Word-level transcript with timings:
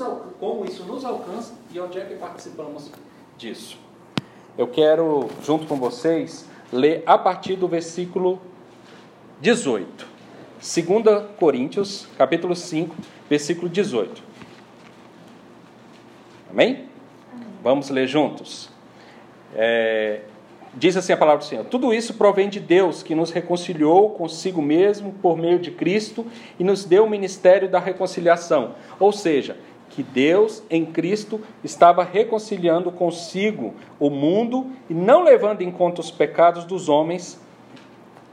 nos, 0.00 0.22
como 0.38 0.64
isso 0.64 0.84
nos 0.84 1.04
alcança 1.04 1.54
e 1.72 1.78
onde 1.78 1.98
é 1.98 2.04
que 2.04 2.14
participamos 2.14 2.90
disso. 3.36 3.78
Eu 4.56 4.66
quero, 4.66 5.28
junto 5.44 5.66
com 5.66 5.76
vocês, 5.76 6.48
ler 6.72 7.02
a 7.06 7.16
partir 7.16 7.56
do 7.56 7.68
versículo 7.68 8.40
18. 9.40 10.06
2 10.60 11.36
Coríntios, 11.38 12.06
capítulo 12.18 12.54
5, 12.54 12.94
versículo 13.28 13.68
18. 13.68 14.22
Amém? 16.50 16.86
Vamos 17.62 17.88
ler 17.90 18.06
juntos. 18.06 18.68
É, 19.54 20.20
diz 20.74 20.96
assim 20.96 21.12
a 21.12 21.16
palavra 21.16 21.38
do 21.38 21.44
Senhor: 21.44 21.64
Tudo 21.64 21.94
isso 21.94 22.14
provém 22.14 22.48
de 22.48 22.60
Deus, 22.60 23.02
que 23.02 23.14
nos 23.14 23.30
reconciliou 23.30 24.10
consigo 24.10 24.60
mesmo 24.60 25.12
por 25.14 25.36
meio 25.36 25.58
de 25.58 25.70
Cristo 25.70 26.26
e 26.58 26.64
nos 26.64 26.84
deu 26.84 27.04
o 27.04 27.10
ministério 27.10 27.68
da 27.68 27.78
reconciliação. 27.78 28.74
Ou 28.98 29.12
seja, 29.12 29.56
que 29.90 30.02
Deus 30.02 30.62
em 30.70 30.86
Cristo 30.86 31.40
estava 31.62 32.02
reconciliando 32.02 32.90
consigo 32.90 33.74
o 33.98 34.08
mundo 34.08 34.70
e 34.88 34.94
não 34.94 35.22
levando 35.22 35.62
em 35.62 35.70
conta 35.70 36.00
os 36.00 36.10
pecados 36.10 36.64
dos 36.64 36.88
homens 36.88 37.40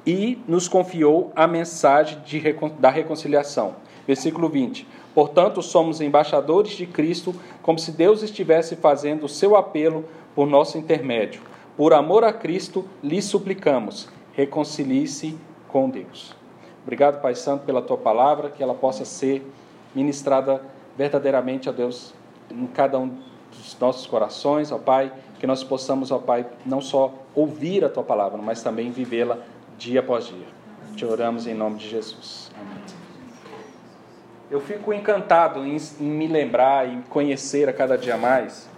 e 0.06 0.40
nos 0.48 0.68
confiou 0.68 1.34
a 1.36 1.46
mensagem 1.46 2.20
de, 2.22 2.42
da 2.80 2.90
reconciliação. 2.90 3.76
Versículo 4.08 4.48
20. 4.48 4.88
Portanto, 5.14 5.62
somos 5.62 6.00
embaixadores 6.00 6.74
de 6.74 6.86
Cristo, 6.86 7.36
como 7.62 7.78
se 7.78 7.92
Deus 7.92 8.22
estivesse 8.22 8.76
fazendo 8.76 9.26
o 9.26 9.30
seu 9.30 9.56
apelo 9.56 10.06
por 10.34 10.48
nosso 10.48 10.78
intermédio. 10.78 11.42
Por 11.76 11.94
amor 11.94 12.24
a 12.24 12.32
Cristo, 12.32 12.86
lhe 13.04 13.22
suplicamos, 13.22 14.08
reconcilie-se 14.34 15.38
com 15.68 15.90
Deus. 15.90 16.36
Obrigado, 16.84 17.22
Pai 17.22 17.36
Santo, 17.36 17.66
pela 17.66 17.82
tua 17.82 17.98
palavra, 17.98 18.50
que 18.50 18.64
ela 18.64 18.74
possa 18.74 19.04
ser 19.04 19.46
ministrada 19.94 20.62
verdadeiramente 20.98 21.70
a 21.70 21.72
Deus 21.72 22.14
em 22.50 22.66
cada 22.68 22.98
um 22.98 23.16
dos 23.52 23.78
nossos 23.80 24.08
corações, 24.08 24.72
ó 24.72 24.78
Pai, 24.78 25.12
que 25.40 25.46
nós 25.46 25.64
possamos, 25.64 26.12
ó 26.12 26.18
Pai, 26.18 26.46
não 26.66 26.82
só 26.82 27.14
ouvir 27.36 27.86
a 27.86 27.90
tua 27.90 28.04
palavra, 28.04 28.42
mas 28.42 28.64
também 28.64 28.92
vivê-la 28.92 29.38
dia 29.78 30.00
após 30.00 30.26
dia. 30.26 30.48
Te 30.96 31.06
oramos 31.06 31.46
em 31.46 31.54
nome 31.54 31.78
de 31.78 31.88
Jesus. 31.88 32.52
Amém. 32.60 32.84
Eu 34.50 34.62
fico 34.62 34.94
encantado 34.94 35.66
em, 35.66 35.78
em 36.00 36.10
me 36.10 36.26
lembrar 36.26 36.88
e 36.88 37.02
conhecer 37.10 37.68
a 37.68 37.74
cada 37.74 37.98
dia 37.98 38.18
mais 38.18 38.70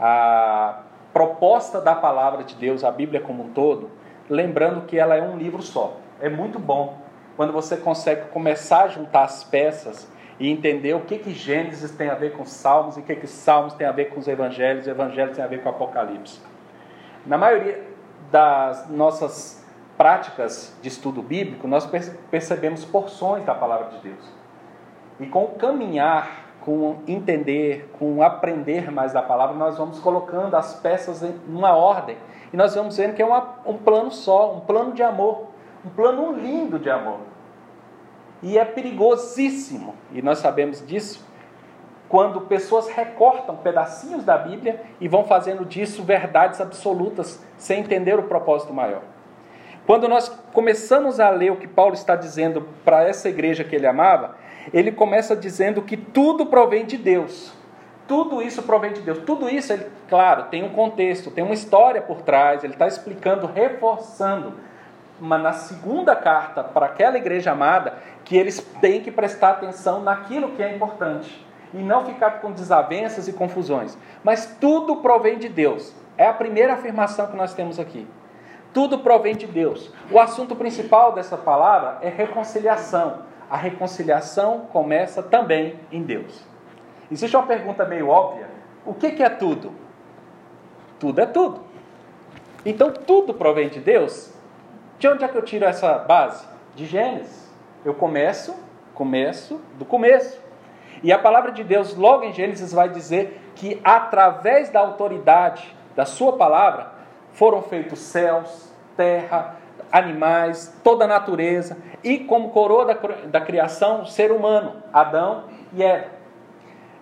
a 0.00 0.80
proposta 1.12 1.80
da 1.80 1.94
palavra 1.94 2.42
de 2.42 2.54
Deus, 2.54 2.82
a 2.82 2.90
Bíblia 2.90 3.20
como 3.20 3.44
um 3.44 3.50
todo, 3.50 3.90
lembrando 4.28 4.86
que 4.86 4.96
ela 4.96 5.14
é 5.14 5.22
um 5.22 5.36
livro 5.36 5.60
só. 5.60 5.96
É 6.18 6.30
muito 6.30 6.58
bom 6.58 6.98
quando 7.36 7.52
você 7.52 7.76
consegue 7.76 8.28
começar 8.30 8.84
a 8.84 8.88
juntar 8.88 9.24
as 9.24 9.44
peças 9.44 10.08
e 10.40 10.50
entender 10.50 10.94
o 10.94 11.00
que, 11.00 11.18
que 11.18 11.32
Gênesis 11.32 11.92
tem 11.92 12.08
a 12.08 12.14
ver 12.14 12.32
com 12.32 12.44
Salmos 12.44 12.96
e 12.96 13.00
o 13.00 13.02
que, 13.02 13.14
que 13.14 13.26
Salmos 13.26 13.74
tem 13.74 13.86
a 13.86 13.92
ver 13.92 14.06
com 14.06 14.18
os 14.18 14.26
Evangelhos 14.26 14.86
e 14.86 14.90
Evangelhos 14.90 15.36
tem 15.36 15.44
a 15.44 15.48
ver 15.48 15.62
com 15.62 15.68
Apocalipse. 15.68 16.40
Na 17.24 17.38
maioria 17.38 17.84
das 18.32 18.88
nossas 18.88 19.64
práticas 19.96 20.76
de 20.80 20.88
estudo 20.88 21.22
bíblico, 21.22 21.68
nós 21.68 21.88
percebemos 22.30 22.84
porções 22.84 23.44
da 23.44 23.54
palavra 23.54 23.90
de 23.90 24.08
Deus. 24.08 24.32
E 25.20 25.26
com 25.26 25.44
o 25.44 25.48
caminhar 25.50 26.50
com 26.60 26.98
entender, 27.08 27.90
com 27.98 28.22
aprender 28.22 28.90
mais 28.90 29.12
da 29.12 29.22
palavra, 29.22 29.56
nós 29.56 29.78
vamos 29.78 29.98
colocando 29.98 30.54
as 30.54 30.74
peças 30.74 31.22
em 31.22 31.34
uma 31.48 31.74
ordem. 31.74 32.16
E 32.52 32.56
nós 32.56 32.74
vamos 32.74 32.96
vendo 32.96 33.14
que 33.14 33.22
é 33.22 33.24
uma, 33.24 33.56
um 33.64 33.76
plano 33.76 34.10
só, 34.10 34.54
um 34.54 34.60
plano 34.60 34.92
de 34.92 35.02
amor, 35.02 35.48
um 35.84 35.90
plano 35.90 36.32
lindo 36.32 36.78
de 36.78 36.90
amor. 36.90 37.29
E 38.42 38.58
é 38.58 38.64
perigosíssimo, 38.64 39.94
e 40.12 40.22
nós 40.22 40.38
sabemos 40.38 40.84
disso, 40.86 41.26
quando 42.08 42.40
pessoas 42.42 42.88
recortam 42.88 43.56
pedacinhos 43.56 44.24
da 44.24 44.36
Bíblia 44.36 44.82
e 45.00 45.06
vão 45.06 45.24
fazendo 45.24 45.64
disso 45.64 46.02
verdades 46.02 46.60
absolutas, 46.60 47.40
sem 47.56 47.80
entender 47.80 48.18
o 48.18 48.24
propósito 48.24 48.72
maior. 48.72 49.02
Quando 49.86 50.08
nós 50.08 50.28
começamos 50.52 51.20
a 51.20 51.30
ler 51.30 51.52
o 51.52 51.56
que 51.56 51.68
Paulo 51.68 51.94
está 51.94 52.16
dizendo 52.16 52.66
para 52.84 53.04
essa 53.04 53.28
igreja 53.28 53.64
que 53.64 53.76
ele 53.76 53.86
amava, 53.86 54.36
ele 54.72 54.92
começa 54.92 55.36
dizendo 55.36 55.82
que 55.82 55.96
tudo 55.96 56.46
provém 56.46 56.84
de 56.84 56.96
Deus. 56.96 57.52
Tudo 58.06 58.42
isso 58.42 58.62
provém 58.62 58.92
de 58.92 59.02
Deus. 59.02 59.18
Tudo 59.18 59.48
isso, 59.48 59.72
ele, 59.72 59.86
claro, 60.08 60.44
tem 60.44 60.64
um 60.64 60.70
contexto, 60.70 61.30
tem 61.30 61.44
uma 61.44 61.54
história 61.54 62.02
por 62.02 62.22
trás, 62.22 62.64
ele 62.64 62.72
está 62.72 62.88
explicando, 62.88 63.46
reforçando. 63.46 64.54
Mas 65.20 65.42
na 65.42 65.52
segunda 65.52 66.16
carta 66.16 66.64
para 66.64 66.86
aquela 66.86 67.18
igreja 67.18 67.52
amada, 67.52 67.94
que 68.24 68.36
eles 68.36 68.60
têm 68.80 69.02
que 69.02 69.10
prestar 69.10 69.50
atenção 69.50 70.02
naquilo 70.02 70.50
que 70.52 70.62
é 70.62 70.74
importante 70.74 71.46
e 71.74 71.78
não 71.78 72.04
ficar 72.04 72.40
com 72.40 72.50
desavenças 72.50 73.28
e 73.28 73.32
confusões. 73.32 73.96
Mas 74.24 74.56
tudo 74.60 74.96
provém 74.96 75.38
de 75.38 75.48
Deus. 75.48 75.94
É 76.16 76.26
a 76.26 76.32
primeira 76.32 76.74
afirmação 76.74 77.26
que 77.26 77.36
nós 77.36 77.54
temos 77.54 77.78
aqui. 77.78 78.06
Tudo 78.72 79.00
provém 79.00 79.36
de 79.36 79.46
Deus. 79.46 79.92
O 80.10 80.18
assunto 80.18 80.56
principal 80.56 81.12
dessa 81.12 81.36
palavra 81.36 81.98
é 82.02 82.08
reconciliação 82.08 83.30
a 83.50 83.56
reconciliação 83.56 84.60
começa 84.72 85.22
também 85.22 85.74
em 85.90 86.04
Deus. 86.04 86.40
Existe 87.10 87.36
uma 87.36 87.46
pergunta 87.46 87.84
meio 87.84 88.08
óbvia: 88.08 88.48
o 88.86 88.94
que, 88.94 89.20
é 89.22 89.28
tudo? 89.28 89.72
Tudo 91.00 91.20
é 91.20 91.26
tudo. 91.26 91.62
Então 92.64 92.92
tudo 92.92 93.34
provém 93.34 93.68
de 93.68 93.80
Deus? 93.80 94.29
De 95.00 95.08
onde 95.08 95.24
é 95.24 95.28
que 95.28 95.34
eu 95.34 95.40
tiro 95.40 95.64
essa 95.64 95.94
base? 95.94 96.44
De 96.76 96.84
Gênesis. 96.84 97.50
Eu 97.86 97.94
começo, 97.94 98.54
começo 98.92 99.58
do 99.78 99.84
começo. 99.86 100.38
E 101.02 101.10
a 101.10 101.18
palavra 101.18 101.52
de 101.52 101.64
Deus, 101.64 101.96
logo 101.96 102.22
em 102.22 102.34
Gênesis, 102.34 102.70
vai 102.70 102.90
dizer 102.90 103.40
que 103.56 103.80
através 103.82 104.68
da 104.68 104.80
autoridade 104.80 105.74
da 105.96 106.04
Sua 106.04 106.36
palavra 106.36 106.92
foram 107.32 107.62
feitos 107.62 107.98
céus, 107.98 108.70
terra, 108.94 109.56
animais, 109.90 110.78
toda 110.84 111.06
a 111.06 111.08
natureza, 111.08 111.78
e 112.04 112.18
como 112.18 112.50
coroa 112.50 112.84
da, 112.84 112.98
da 113.28 113.40
criação, 113.40 114.02
o 114.02 114.06
ser 114.06 114.30
humano, 114.30 114.82
Adão 114.92 115.44
e 115.72 115.82
Eva. 115.82 116.08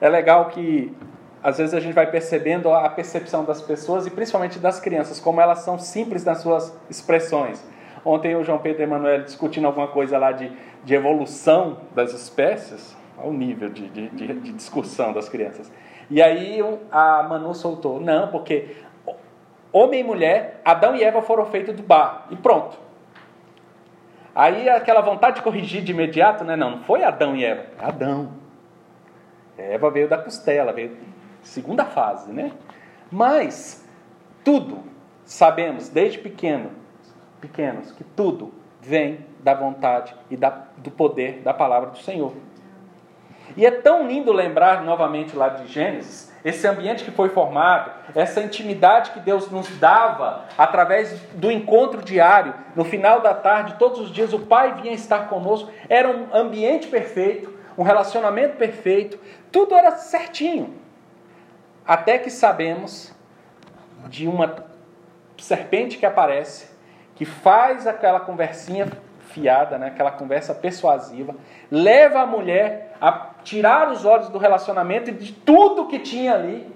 É 0.00 0.08
legal 0.08 0.50
que 0.50 0.96
às 1.42 1.58
vezes 1.58 1.74
a 1.74 1.80
gente 1.80 1.94
vai 1.94 2.08
percebendo 2.08 2.72
a 2.72 2.88
percepção 2.90 3.44
das 3.44 3.60
pessoas 3.60 4.06
e 4.06 4.10
principalmente 4.10 4.60
das 4.60 4.78
crianças, 4.78 5.18
como 5.18 5.40
elas 5.40 5.60
são 5.60 5.80
simples 5.80 6.24
nas 6.24 6.38
suas 6.38 6.72
expressões. 6.88 7.60
Ontem 8.04 8.36
o 8.36 8.44
João 8.44 8.58
Pedro 8.58 8.82
Emanuel 8.82 9.22
discutindo 9.22 9.66
alguma 9.66 9.88
coisa 9.88 10.18
lá 10.18 10.32
de, 10.32 10.50
de 10.84 10.94
evolução 10.94 11.78
das 11.94 12.12
espécies, 12.12 12.96
ao 13.16 13.32
nível 13.32 13.68
de, 13.68 13.88
de, 13.88 14.08
de, 14.10 14.26
de 14.34 14.52
discussão 14.52 15.12
das 15.12 15.28
crianças. 15.28 15.70
E 16.10 16.22
aí 16.22 16.60
a 16.90 17.22
Manu 17.24 17.54
soltou, 17.54 18.00
não, 18.00 18.28
porque 18.28 18.76
homem 19.72 20.00
e 20.00 20.04
mulher, 20.04 20.60
Adão 20.64 20.94
e 20.94 21.02
Eva 21.02 21.20
foram 21.20 21.46
feitos 21.46 21.74
do 21.74 21.82
barro. 21.82 22.22
E 22.30 22.36
pronto. 22.36 22.78
Aí 24.34 24.68
aquela 24.68 25.00
vontade 25.00 25.36
de 25.36 25.42
corrigir 25.42 25.82
de 25.82 25.92
imediato, 25.92 26.44
né? 26.44 26.54
Não, 26.54 26.70
não 26.70 26.80
foi 26.80 27.02
Adão 27.02 27.34
e 27.34 27.44
Eva, 27.44 27.66
é 27.80 27.84
Adão. 27.84 28.30
Eva 29.58 29.90
veio 29.90 30.08
da 30.08 30.16
costela, 30.16 30.72
veio 30.72 30.96
segunda 31.42 31.84
fase, 31.84 32.32
né? 32.32 32.52
Mas 33.10 33.84
tudo 34.44 34.84
sabemos 35.24 35.88
desde 35.88 36.18
pequeno, 36.18 36.70
pequenos, 37.40 37.92
que 37.92 38.04
tudo 38.04 38.52
vem 38.80 39.26
da 39.40 39.54
vontade 39.54 40.14
e 40.30 40.36
da, 40.36 40.66
do 40.76 40.90
poder 40.90 41.40
da 41.40 41.54
palavra 41.54 41.90
do 41.90 41.98
Senhor. 41.98 42.32
E 43.56 43.64
é 43.64 43.70
tão 43.70 44.06
lindo 44.06 44.32
lembrar 44.32 44.82
novamente 44.84 45.34
lá 45.34 45.48
de 45.48 45.66
Gênesis 45.66 46.28
esse 46.44 46.66
ambiente 46.66 47.04
que 47.04 47.10
foi 47.10 47.28
formado, 47.30 47.90
essa 48.14 48.40
intimidade 48.40 49.10
que 49.10 49.20
Deus 49.20 49.50
nos 49.50 49.68
dava 49.78 50.44
através 50.56 51.20
do 51.34 51.50
encontro 51.50 52.02
diário, 52.02 52.54
no 52.76 52.84
final 52.84 53.20
da 53.20 53.34
tarde, 53.34 53.74
todos 53.78 53.98
os 53.98 54.12
dias 54.12 54.32
o 54.32 54.40
Pai 54.40 54.74
vinha 54.80 54.94
estar 54.94 55.28
conosco, 55.28 55.70
era 55.88 56.08
um 56.08 56.28
ambiente 56.32 56.86
perfeito, 56.86 57.52
um 57.76 57.82
relacionamento 57.82 58.56
perfeito, 58.56 59.18
tudo 59.50 59.74
era 59.74 59.92
certinho. 59.96 60.74
Até 61.86 62.18
que 62.18 62.30
sabemos 62.30 63.12
de 64.08 64.28
uma 64.28 64.64
serpente 65.36 65.98
que 65.98 66.06
aparece, 66.06 66.67
que 67.18 67.24
faz 67.24 67.84
aquela 67.84 68.20
conversinha 68.20 68.86
fiada, 69.30 69.76
né? 69.76 69.88
aquela 69.88 70.12
conversa 70.12 70.54
persuasiva, 70.54 71.34
leva 71.68 72.20
a 72.20 72.26
mulher 72.26 72.96
a 73.00 73.30
tirar 73.42 73.90
os 73.90 74.04
olhos 74.04 74.28
do 74.28 74.38
relacionamento 74.38 75.10
e 75.10 75.12
de 75.12 75.32
tudo 75.32 75.88
que 75.88 75.98
tinha 75.98 76.34
ali 76.34 76.72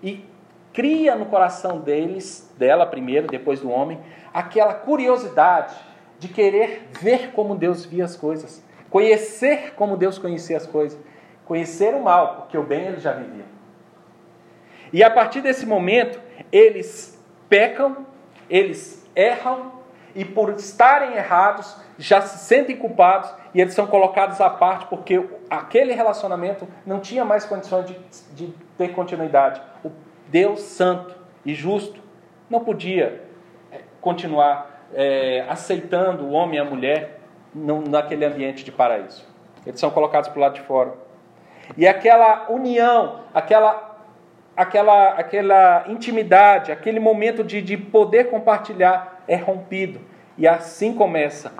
e 0.00 0.24
cria 0.72 1.16
no 1.16 1.26
coração 1.26 1.80
deles, 1.80 2.48
dela 2.56 2.86
primeiro, 2.86 3.26
depois 3.26 3.58
do 3.58 3.68
homem, 3.68 3.98
aquela 4.32 4.72
curiosidade 4.72 5.74
de 6.20 6.28
querer 6.28 6.88
ver 7.00 7.32
como 7.32 7.56
Deus 7.56 7.84
via 7.84 8.04
as 8.04 8.16
coisas, 8.16 8.64
conhecer 8.88 9.74
como 9.74 9.96
Deus 9.96 10.16
conhecia 10.16 10.56
as 10.56 10.66
coisas, 10.66 10.96
conhecer 11.44 11.92
o 11.92 12.04
mal, 12.04 12.36
porque 12.36 12.56
o 12.56 12.62
bem 12.62 12.86
ele 12.86 13.00
já 13.00 13.12
vivia. 13.12 13.44
E 14.92 15.02
a 15.02 15.10
partir 15.10 15.40
desse 15.40 15.66
momento, 15.66 16.20
eles 16.52 17.20
pecam, 17.48 18.06
eles 18.48 19.05
erram, 19.16 19.72
e 20.14 20.24
por 20.24 20.50
estarem 20.54 21.14
errados, 21.14 21.76
já 21.98 22.22
se 22.22 22.38
sentem 22.38 22.74
culpados 22.74 23.30
e 23.52 23.60
eles 23.60 23.74
são 23.74 23.86
colocados 23.86 24.40
à 24.40 24.48
parte 24.48 24.86
porque 24.86 25.22
aquele 25.50 25.92
relacionamento 25.92 26.66
não 26.86 27.00
tinha 27.00 27.22
mais 27.22 27.44
condições 27.44 27.86
de, 27.86 27.98
de 28.34 28.54
ter 28.78 28.88
continuidade. 28.94 29.60
O 29.84 29.90
Deus 30.28 30.60
Santo 30.60 31.14
e 31.44 31.54
Justo 31.54 32.00
não 32.48 32.64
podia 32.64 33.22
é, 33.70 33.80
continuar 34.00 34.86
é, 34.94 35.44
aceitando 35.48 36.24
o 36.24 36.30
homem 36.30 36.56
e 36.56 36.60
a 36.60 36.64
mulher 36.64 37.20
naquele 37.54 38.24
ambiente 38.24 38.64
de 38.64 38.72
paraíso. 38.72 39.22
Eles 39.66 39.78
são 39.78 39.90
colocados 39.90 40.28
para 40.30 40.38
o 40.38 40.40
lado 40.40 40.54
de 40.54 40.62
fora. 40.62 40.94
E 41.76 41.86
aquela 41.86 42.46
união, 42.48 43.20
aquela, 43.34 43.85
aquela, 44.56 45.10
aquela 45.10 45.84
intimidade, 45.88 46.72
aquele 46.72 46.98
momento 46.98 47.44
de, 47.44 47.60
de 47.60 47.76
poder 47.76 48.30
compartilhar 48.30 49.22
é 49.28 49.36
rompido. 49.36 50.00
E 50.38 50.48
assim 50.48 50.94
começa, 50.94 51.52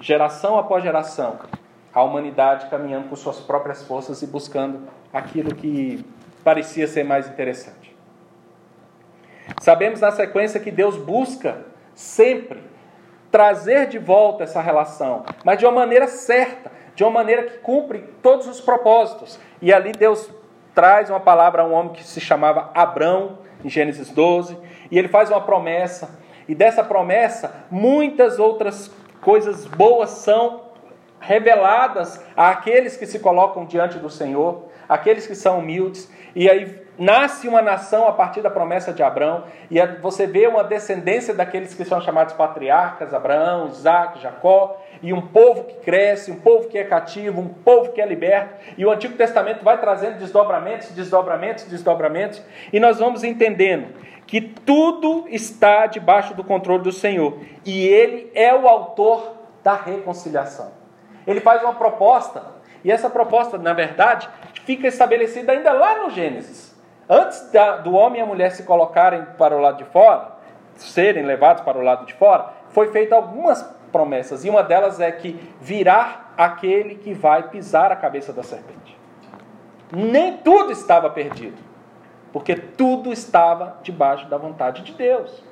geração 0.00 0.58
após 0.58 0.82
geração, 0.82 1.38
a 1.92 2.02
humanidade 2.02 2.70
caminhando 2.70 3.08
por 3.08 3.16
suas 3.16 3.40
próprias 3.40 3.82
forças 3.86 4.22
e 4.22 4.26
buscando 4.26 4.88
aquilo 5.12 5.54
que 5.54 6.04
parecia 6.42 6.86
ser 6.86 7.04
mais 7.04 7.28
interessante. 7.28 7.94
Sabemos 9.60 10.00
na 10.00 10.10
sequência 10.10 10.60
que 10.60 10.70
Deus 10.70 10.96
busca 10.96 11.66
sempre 11.94 12.62
trazer 13.30 13.86
de 13.88 13.98
volta 13.98 14.44
essa 14.44 14.60
relação, 14.60 15.24
mas 15.44 15.58
de 15.58 15.64
uma 15.64 15.72
maneira 15.72 16.06
certa, 16.06 16.70
de 16.94 17.02
uma 17.02 17.10
maneira 17.10 17.44
que 17.44 17.58
cumpre 17.58 18.04
todos 18.22 18.46
os 18.46 18.60
propósitos. 18.60 19.38
E 19.60 19.72
ali 19.72 19.92
Deus 19.92 20.30
traz 20.74 21.10
uma 21.10 21.20
palavra 21.20 21.62
a 21.62 21.64
um 21.64 21.72
homem 21.72 21.92
que 21.92 22.04
se 22.04 22.20
chamava 22.20 22.70
Abrão, 22.74 23.38
em 23.64 23.68
Gênesis 23.68 24.10
12, 24.10 24.56
e 24.90 24.98
ele 24.98 25.08
faz 25.08 25.30
uma 25.30 25.40
promessa, 25.40 26.18
e 26.48 26.54
dessa 26.54 26.82
promessa 26.82 27.54
muitas 27.70 28.38
outras 28.38 28.90
coisas 29.20 29.66
boas 29.66 30.10
são 30.10 30.62
reveladas 31.20 32.24
àqueles 32.36 32.96
que 32.96 33.06
se 33.06 33.18
colocam 33.18 33.66
diante 33.66 33.98
do 33.98 34.08
Senhor, 34.08 34.69
aqueles 34.90 35.24
que 35.24 35.36
são 35.36 35.60
humildes, 35.60 36.10
e 36.34 36.50
aí 36.50 36.82
nasce 36.98 37.46
uma 37.46 37.62
nação 37.62 38.08
a 38.08 38.12
partir 38.12 38.42
da 38.42 38.50
promessa 38.50 38.92
de 38.92 39.04
Abraão, 39.04 39.44
e 39.70 39.80
você 40.02 40.26
vê 40.26 40.48
uma 40.48 40.64
descendência 40.64 41.32
daqueles 41.32 41.72
que 41.72 41.84
são 41.84 42.00
chamados 42.00 42.34
patriarcas, 42.34 43.14
Abraão, 43.14 43.68
Isaac, 43.68 44.20
Jacó, 44.20 44.82
e 45.00 45.12
um 45.12 45.22
povo 45.22 45.64
que 45.64 45.74
cresce, 45.76 46.32
um 46.32 46.40
povo 46.40 46.68
que 46.68 46.76
é 46.76 46.82
cativo, 46.82 47.40
um 47.40 47.48
povo 47.48 47.92
que 47.92 48.02
é 48.02 48.06
liberto, 48.06 48.52
e 48.76 48.84
o 48.84 48.90
Antigo 48.90 49.16
Testamento 49.16 49.64
vai 49.64 49.78
trazendo 49.78 50.18
desdobramentos, 50.18 50.88
desdobramentos, 50.90 51.64
desdobramentos, 51.64 52.42
e 52.72 52.80
nós 52.80 52.98
vamos 52.98 53.22
entendendo 53.22 53.94
que 54.26 54.40
tudo 54.40 55.24
está 55.28 55.86
debaixo 55.86 56.34
do 56.34 56.42
controle 56.42 56.82
do 56.82 56.92
Senhor, 56.92 57.38
e 57.64 57.86
Ele 57.86 58.30
é 58.34 58.52
o 58.52 58.66
autor 58.66 59.36
da 59.62 59.74
reconciliação. 59.74 60.72
Ele 61.26 61.40
faz 61.40 61.62
uma 61.62 61.74
proposta, 61.74 62.42
e 62.82 62.90
essa 62.90 63.10
proposta, 63.10 63.58
na 63.58 63.72
verdade, 63.72 64.28
fica 64.64 64.86
estabelecida 64.88 65.52
ainda 65.52 65.72
lá 65.72 66.02
no 66.02 66.10
Gênesis. 66.10 66.70
Antes 67.08 67.50
da, 67.50 67.76
do 67.78 67.92
homem 67.92 68.20
e 68.20 68.22
a 68.22 68.26
mulher 68.26 68.52
se 68.52 68.62
colocarem 68.62 69.24
para 69.36 69.56
o 69.56 69.60
lado 69.60 69.78
de 69.78 69.84
fora, 69.84 70.32
serem 70.76 71.24
levados 71.24 71.62
para 71.62 71.78
o 71.78 71.82
lado 71.82 72.06
de 72.06 72.14
fora, 72.14 72.50
foi 72.68 72.92
feita 72.92 73.14
algumas 73.16 73.62
promessas, 73.90 74.44
e 74.44 74.50
uma 74.50 74.62
delas 74.62 75.00
é 75.00 75.10
que 75.10 75.32
virá 75.60 76.30
aquele 76.36 76.94
que 76.94 77.12
vai 77.12 77.48
pisar 77.48 77.90
a 77.90 77.96
cabeça 77.96 78.32
da 78.32 78.42
serpente. 78.42 78.96
Nem 79.92 80.36
tudo 80.38 80.70
estava 80.70 81.10
perdido, 81.10 81.60
porque 82.32 82.54
tudo 82.54 83.12
estava 83.12 83.78
debaixo 83.82 84.28
da 84.28 84.38
vontade 84.38 84.82
de 84.82 84.92
Deus. 84.92 85.42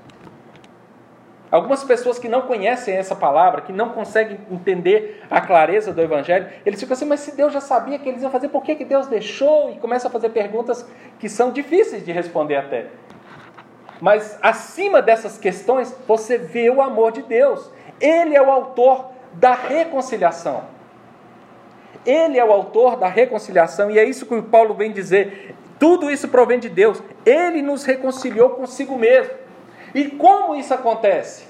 Algumas 1.50 1.82
pessoas 1.82 2.18
que 2.18 2.28
não 2.28 2.42
conhecem 2.42 2.94
essa 2.94 3.16
palavra, 3.16 3.62
que 3.62 3.72
não 3.72 3.88
conseguem 3.90 4.38
entender 4.50 5.22
a 5.30 5.40
clareza 5.40 5.92
do 5.92 6.02
Evangelho, 6.02 6.46
eles 6.64 6.78
ficam 6.78 6.94
assim, 6.94 7.06
mas 7.06 7.20
se 7.20 7.34
Deus 7.34 7.52
já 7.52 7.60
sabia 7.60 7.98
que 7.98 8.08
eles 8.08 8.20
iam 8.20 8.30
fazer, 8.30 8.48
por 8.48 8.62
que, 8.62 8.74
que 8.74 8.84
Deus 8.84 9.06
deixou? 9.06 9.70
E 9.70 9.76
começam 9.76 10.10
a 10.10 10.12
fazer 10.12 10.28
perguntas 10.28 10.86
que 11.18 11.28
são 11.28 11.50
difíceis 11.50 12.04
de 12.04 12.12
responder 12.12 12.56
até. 12.56 12.86
Mas 14.00 14.38
acima 14.42 15.00
dessas 15.00 15.38
questões, 15.38 15.96
você 16.06 16.36
vê 16.36 16.68
o 16.68 16.82
amor 16.82 17.12
de 17.12 17.22
Deus. 17.22 17.70
Ele 17.98 18.36
é 18.36 18.42
o 18.42 18.50
autor 18.50 19.10
da 19.32 19.54
reconciliação. 19.54 20.64
Ele 22.04 22.38
é 22.38 22.44
o 22.44 22.52
autor 22.52 22.96
da 22.96 23.08
reconciliação, 23.08 23.90
e 23.90 23.98
é 23.98 24.04
isso 24.04 24.26
que 24.26 24.34
o 24.34 24.42
Paulo 24.42 24.74
vem 24.74 24.92
dizer. 24.92 25.54
Tudo 25.78 26.10
isso 26.10 26.28
provém 26.28 26.58
de 26.58 26.68
Deus. 26.68 27.02
Ele 27.24 27.62
nos 27.62 27.84
reconciliou 27.84 28.50
consigo 28.50 28.96
mesmo. 28.96 29.47
E 29.94 30.06
como 30.06 30.54
isso 30.54 30.72
acontece? 30.72 31.46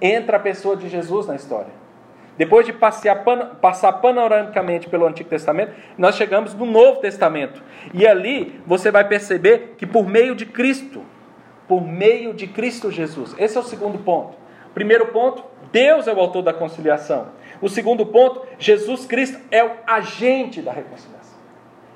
Entra 0.00 0.36
a 0.36 0.40
pessoa 0.40 0.76
de 0.76 0.88
Jesus 0.88 1.26
na 1.26 1.36
história. 1.36 1.72
Depois 2.36 2.66
de 2.66 2.72
passear, 2.72 3.24
passar 3.60 3.92
panoramicamente 3.94 4.88
pelo 4.88 5.06
Antigo 5.06 5.28
Testamento, 5.28 5.72
nós 5.96 6.16
chegamos 6.16 6.52
no 6.54 6.66
Novo 6.66 7.00
Testamento. 7.00 7.62
E 7.94 8.06
ali 8.06 8.60
você 8.66 8.90
vai 8.90 9.08
perceber 9.08 9.74
que 9.78 9.86
por 9.86 10.06
meio 10.06 10.34
de 10.34 10.44
Cristo, 10.44 11.02
por 11.66 11.80
meio 11.80 12.34
de 12.34 12.46
Cristo 12.46 12.90
Jesus, 12.90 13.34
esse 13.38 13.56
é 13.56 13.60
o 13.60 13.64
segundo 13.64 13.98
ponto. 13.98 14.36
Primeiro 14.74 15.06
ponto, 15.06 15.42
Deus 15.72 16.06
é 16.06 16.12
o 16.12 16.20
autor 16.20 16.42
da 16.42 16.52
conciliação. 16.52 17.28
O 17.62 17.68
segundo 17.68 18.04
ponto, 18.04 18.46
Jesus 18.58 19.06
Cristo 19.06 19.40
é 19.50 19.64
o 19.64 19.70
agente 19.86 20.60
da 20.60 20.72
reconciliação. 20.72 21.38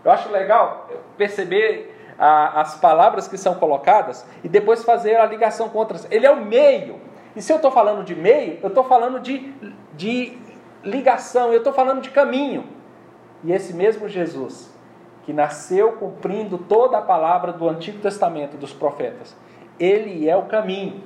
Eu 0.03 0.11
acho 0.11 0.31
legal 0.31 0.89
perceber 1.19 2.00
a, 2.21 2.61
as 2.61 2.75
palavras 2.77 3.27
que 3.27 3.39
são 3.39 3.55
colocadas 3.55 4.27
e 4.45 4.49
depois 4.49 4.85
fazer 4.85 5.17
a 5.17 5.25
ligação 5.25 5.71
com 5.71 5.79
outras. 5.79 6.07
Ele 6.11 6.27
é 6.27 6.31
o 6.31 6.45
meio. 6.45 7.01
E 7.35 7.41
se 7.41 7.51
eu 7.51 7.57
estou 7.57 7.71
falando 7.71 8.05
de 8.05 8.15
meio, 8.15 8.59
eu 8.63 8.69
estou 8.69 8.85
falando 8.85 9.19
de, 9.19 9.55
de 9.95 10.37
ligação, 10.85 11.51
eu 11.51 11.59
estou 11.59 11.73
falando 11.73 12.03
de 12.03 12.11
caminho. 12.11 12.67
E 13.43 13.53
esse 13.53 13.73
mesmo 13.73 14.07
Jesus, 14.07 14.71
que 15.23 15.33
nasceu 15.33 15.93
cumprindo 15.93 16.59
toda 16.59 16.99
a 16.99 17.03
palavra 17.03 17.53
do 17.53 17.67
Antigo 17.67 17.99
Testamento, 18.01 18.59
dos 18.59 18.73
profetas, 18.73 19.35
ele 19.79 20.29
é 20.29 20.37
o 20.37 20.43
caminho. 20.43 21.03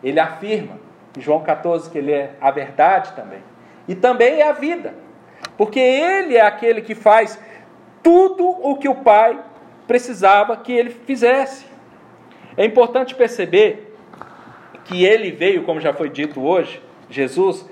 Ele 0.00 0.20
afirma 0.20 0.78
em 1.16 1.20
João 1.20 1.42
14 1.42 1.90
que 1.90 1.98
ele 1.98 2.12
é 2.12 2.36
a 2.40 2.52
verdade 2.52 3.12
também. 3.14 3.42
E 3.88 3.96
também 3.96 4.40
é 4.40 4.48
a 4.48 4.52
vida. 4.52 4.94
Porque 5.56 5.80
ele 5.80 6.36
é 6.36 6.40
aquele 6.40 6.82
que 6.82 6.94
faz 6.94 7.36
tudo 8.00 8.46
o 8.46 8.76
que 8.76 8.88
o 8.88 8.94
Pai 8.94 9.40
precisava 9.88 10.56
que 10.58 10.70
ele 10.70 10.90
fizesse. 10.90 11.66
É 12.56 12.64
importante 12.64 13.14
perceber 13.14 13.96
que 14.84 15.04
ele 15.04 15.32
veio, 15.32 15.64
como 15.64 15.80
já 15.80 15.92
foi 15.92 16.10
dito 16.10 16.44
hoje, 16.44 16.82
Jesus, 17.08 17.68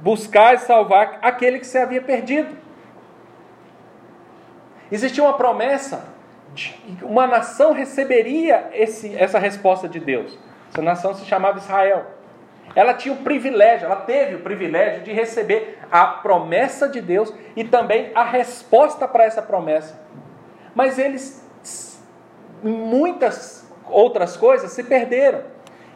buscar 0.00 0.54
e 0.54 0.58
salvar 0.58 1.18
aquele 1.22 1.58
que 1.58 1.66
se 1.66 1.78
havia 1.78 2.00
perdido. 2.00 2.56
Existia 4.90 5.22
uma 5.22 5.34
promessa, 5.34 6.08
de, 6.54 6.74
uma 7.02 7.26
nação 7.26 7.72
receberia 7.72 8.70
esse, 8.72 9.14
essa 9.14 9.38
resposta 9.38 9.86
de 9.86 10.00
Deus. 10.00 10.38
Essa 10.72 10.80
nação 10.80 11.14
se 11.14 11.26
chamava 11.26 11.58
Israel. 11.58 12.06
Ela 12.74 12.94
tinha 12.94 13.14
o 13.14 13.18
privilégio, 13.18 13.86
ela 13.86 13.96
teve 13.96 14.36
o 14.36 14.40
privilégio 14.40 15.02
de 15.02 15.12
receber 15.12 15.78
a 15.90 16.06
promessa 16.06 16.88
de 16.88 17.00
Deus 17.00 17.32
e 17.56 17.64
também 17.64 18.10
a 18.14 18.24
resposta 18.24 19.06
para 19.06 19.24
essa 19.24 19.42
promessa. 19.42 20.00
Mas 20.74 20.98
eles 20.98 21.47
muitas 22.62 23.66
outras 23.86 24.36
coisas 24.36 24.72
se 24.72 24.84
perderam. 24.84 25.42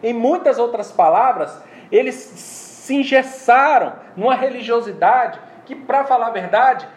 Em 0.02 0.12
muitas 0.12 0.58
outras 0.58 0.90
palavras, 0.90 1.56
eles 1.90 2.14
se 2.14 2.94
engessaram 2.94 3.92
numa 4.16 4.34
religiosidade 4.34 5.40
que, 5.64 5.74
para 5.74 6.04
falar 6.04 6.28
a 6.28 6.30
verdade, 6.30 6.88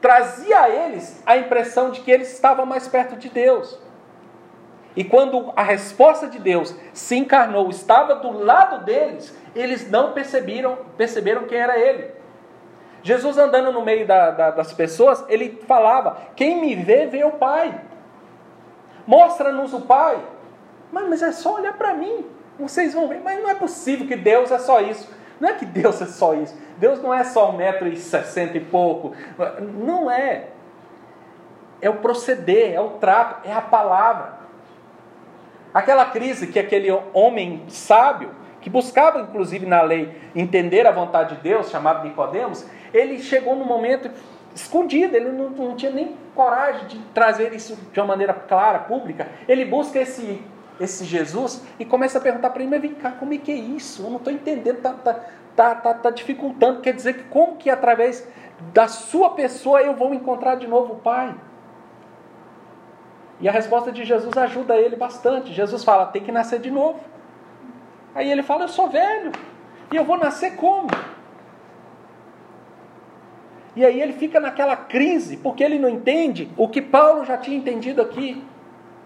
trazia 0.00 0.60
a 0.60 0.68
eles 0.70 1.22
a 1.26 1.36
impressão 1.36 1.90
de 1.90 2.00
que 2.00 2.10
eles 2.10 2.32
estavam 2.32 2.64
mais 2.64 2.88
perto 2.88 3.16
de 3.16 3.28
Deus. 3.28 3.78
E 4.96 5.04
quando 5.04 5.52
a 5.54 5.62
resposta 5.62 6.26
de 6.26 6.38
Deus 6.38 6.74
se 6.92 7.16
encarnou, 7.16 7.68
estava 7.70 8.16
do 8.16 8.32
lado 8.32 8.84
deles, 8.84 9.36
eles 9.54 9.88
não 9.90 10.12
perceberam, 10.12 10.78
perceberam 10.96 11.44
quem 11.44 11.58
era 11.58 11.78
Ele. 11.78 12.10
Jesus 13.02 13.38
andando 13.38 13.70
no 13.70 13.84
meio 13.84 14.06
da, 14.06 14.30
da, 14.30 14.50
das 14.50 14.72
pessoas, 14.72 15.24
ele 15.28 15.62
falava: 15.68 16.18
Quem 16.34 16.60
me 16.60 16.74
vê, 16.74 17.06
vê 17.06 17.22
o 17.22 17.32
Pai. 17.32 17.80
Mostra-nos 19.08 19.72
o 19.72 19.80
Pai. 19.80 20.22
Mas, 20.92 21.08
mas 21.08 21.22
é 21.22 21.32
só 21.32 21.54
olhar 21.54 21.72
para 21.78 21.94
mim. 21.94 22.26
Vocês 22.60 22.92
vão 22.92 23.08
ver. 23.08 23.22
Mas 23.24 23.42
não 23.42 23.48
é 23.48 23.54
possível 23.54 24.06
que 24.06 24.14
Deus 24.14 24.50
é 24.50 24.58
só 24.58 24.82
isso. 24.82 25.10
Não 25.40 25.48
é 25.48 25.54
que 25.54 25.64
Deus 25.64 26.02
é 26.02 26.06
só 26.06 26.34
isso. 26.34 26.54
Deus 26.76 27.02
não 27.02 27.14
é 27.14 27.24
só 27.24 27.50
um 27.50 27.56
metro 27.56 27.88
e 27.88 27.96
sessenta 27.96 28.58
e 28.58 28.60
pouco. 28.60 29.14
Não 29.82 30.10
é. 30.10 30.48
É 31.80 31.88
o 31.88 31.94
proceder, 31.94 32.74
é 32.74 32.80
o 32.80 32.90
trato, 32.90 33.48
é 33.48 33.52
a 33.52 33.62
palavra. 33.62 34.40
Aquela 35.72 36.04
crise 36.04 36.48
que 36.48 36.58
aquele 36.58 36.90
homem 37.14 37.64
sábio, 37.68 38.30
que 38.60 38.68
buscava 38.68 39.20
inclusive 39.20 39.64
na 39.64 39.80
lei 39.80 40.20
entender 40.34 40.86
a 40.86 40.90
vontade 40.90 41.36
de 41.36 41.42
Deus, 41.42 41.70
chamado 41.70 42.06
Nicodemos, 42.06 42.66
ele 42.92 43.20
chegou 43.20 43.56
no 43.56 43.64
momento 43.64 44.10
escondido, 44.60 45.16
ele 45.16 45.30
não, 45.30 45.50
não 45.50 45.76
tinha 45.76 45.90
nem 45.90 46.16
coragem 46.34 46.86
de 46.86 46.98
trazer 47.14 47.52
isso 47.54 47.76
de 47.92 48.00
uma 48.00 48.06
maneira 48.06 48.34
clara, 48.34 48.80
pública. 48.80 49.28
Ele 49.48 49.64
busca 49.64 49.98
esse 49.98 50.42
esse 50.80 51.04
Jesus 51.04 51.64
e 51.78 51.84
começa 51.84 52.18
a 52.18 52.20
perguntar 52.20 52.50
para 52.50 52.62
ele, 52.62 52.70
mas 52.70 52.80
vem 52.80 52.94
cá, 52.94 53.10
como 53.10 53.34
é 53.34 53.38
que 53.38 53.50
é 53.50 53.54
isso? 53.54 54.02
Eu 54.02 54.10
não 54.10 54.18
estou 54.18 54.32
entendendo, 54.32 54.76
está 54.76 54.92
tá, 54.92 55.14
tá, 55.56 55.74
tá, 55.74 55.94
tá 55.94 56.10
dificultando. 56.10 56.80
Quer 56.80 56.94
dizer 56.94 57.14
que 57.14 57.24
como 57.24 57.56
que 57.56 57.68
através 57.68 58.26
da 58.72 58.86
sua 58.86 59.30
pessoa 59.30 59.82
eu 59.82 59.94
vou 59.94 60.14
encontrar 60.14 60.54
de 60.54 60.66
novo 60.66 60.94
o 60.94 60.98
Pai? 60.98 61.34
E 63.40 63.48
a 63.48 63.52
resposta 63.52 63.92
de 63.92 64.04
Jesus 64.04 64.36
ajuda 64.36 64.76
ele 64.76 64.96
bastante. 64.96 65.52
Jesus 65.52 65.84
fala, 65.84 66.06
tem 66.06 66.22
que 66.22 66.32
nascer 66.32 66.60
de 66.60 66.70
novo. 66.70 67.00
Aí 68.14 68.30
ele 68.30 68.42
fala, 68.42 68.64
eu 68.64 68.68
sou 68.68 68.88
velho. 68.88 69.32
E 69.92 69.96
eu 69.96 70.04
vou 70.04 70.18
nascer 70.18 70.56
como? 70.56 70.88
E 73.78 73.86
aí 73.86 74.02
ele 74.02 74.12
fica 74.12 74.40
naquela 74.40 74.74
crise, 74.74 75.36
porque 75.36 75.62
ele 75.62 75.78
não 75.78 75.88
entende 75.88 76.50
o 76.56 76.66
que 76.66 76.82
Paulo 76.82 77.24
já 77.24 77.38
tinha 77.38 77.56
entendido 77.56 78.02
aqui. 78.02 78.42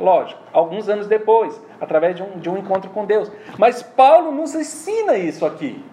Lógico, 0.00 0.40
alguns 0.50 0.88
anos 0.88 1.06
depois, 1.06 1.60
através 1.78 2.16
de 2.16 2.22
um, 2.22 2.38
de 2.38 2.48
um 2.48 2.56
encontro 2.56 2.88
com 2.88 3.04
Deus. 3.04 3.30
Mas 3.58 3.82
Paulo 3.82 4.32
nos 4.32 4.54
ensina 4.54 5.14
isso 5.18 5.44
aqui. 5.44 5.84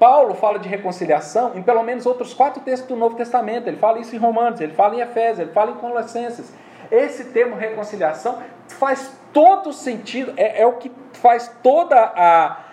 Paulo 0.00 0.34
fala 0.34 0.58
de 0.58 0.68
reconciliação 0.68 1.52
em 1.54 1.62
pelo 1.62 1.84
menos 1.84 2.06
outros 2.06 2.34
quatro 2.34 2.60
textos 2.60 2.88
do 2.88 2.96
Novo 2.96 3.14
Testamento. 3.14 3.68
Ele 3.68 3.76
fala 3.76 4.00
isso 4.00 4.16
em 4.16 4.18
Romanos, 4.18 4.60
ele 4.60 4.74
fala 4.74 4.96
em 4.96 5.00
Efésios, 5.00 5.38
ele 5.38 5.52
fala 5.52 5.70
em 5.70 5.74
Colossenses. 5.74 6.52
Esse 6.90 7.26
termo 7.26 7.54
reconciliação 7.54 8.42
faz 8.66 9.16
todo 9.32 9.72
sentido, 9.72 10.32
é, 10.36 10.62
é 10.62 10.66
o 10.66 10.72
que 10.72 10.90
faz 11.12 11.56
toda 11.62 11.94
a 12.16 12.64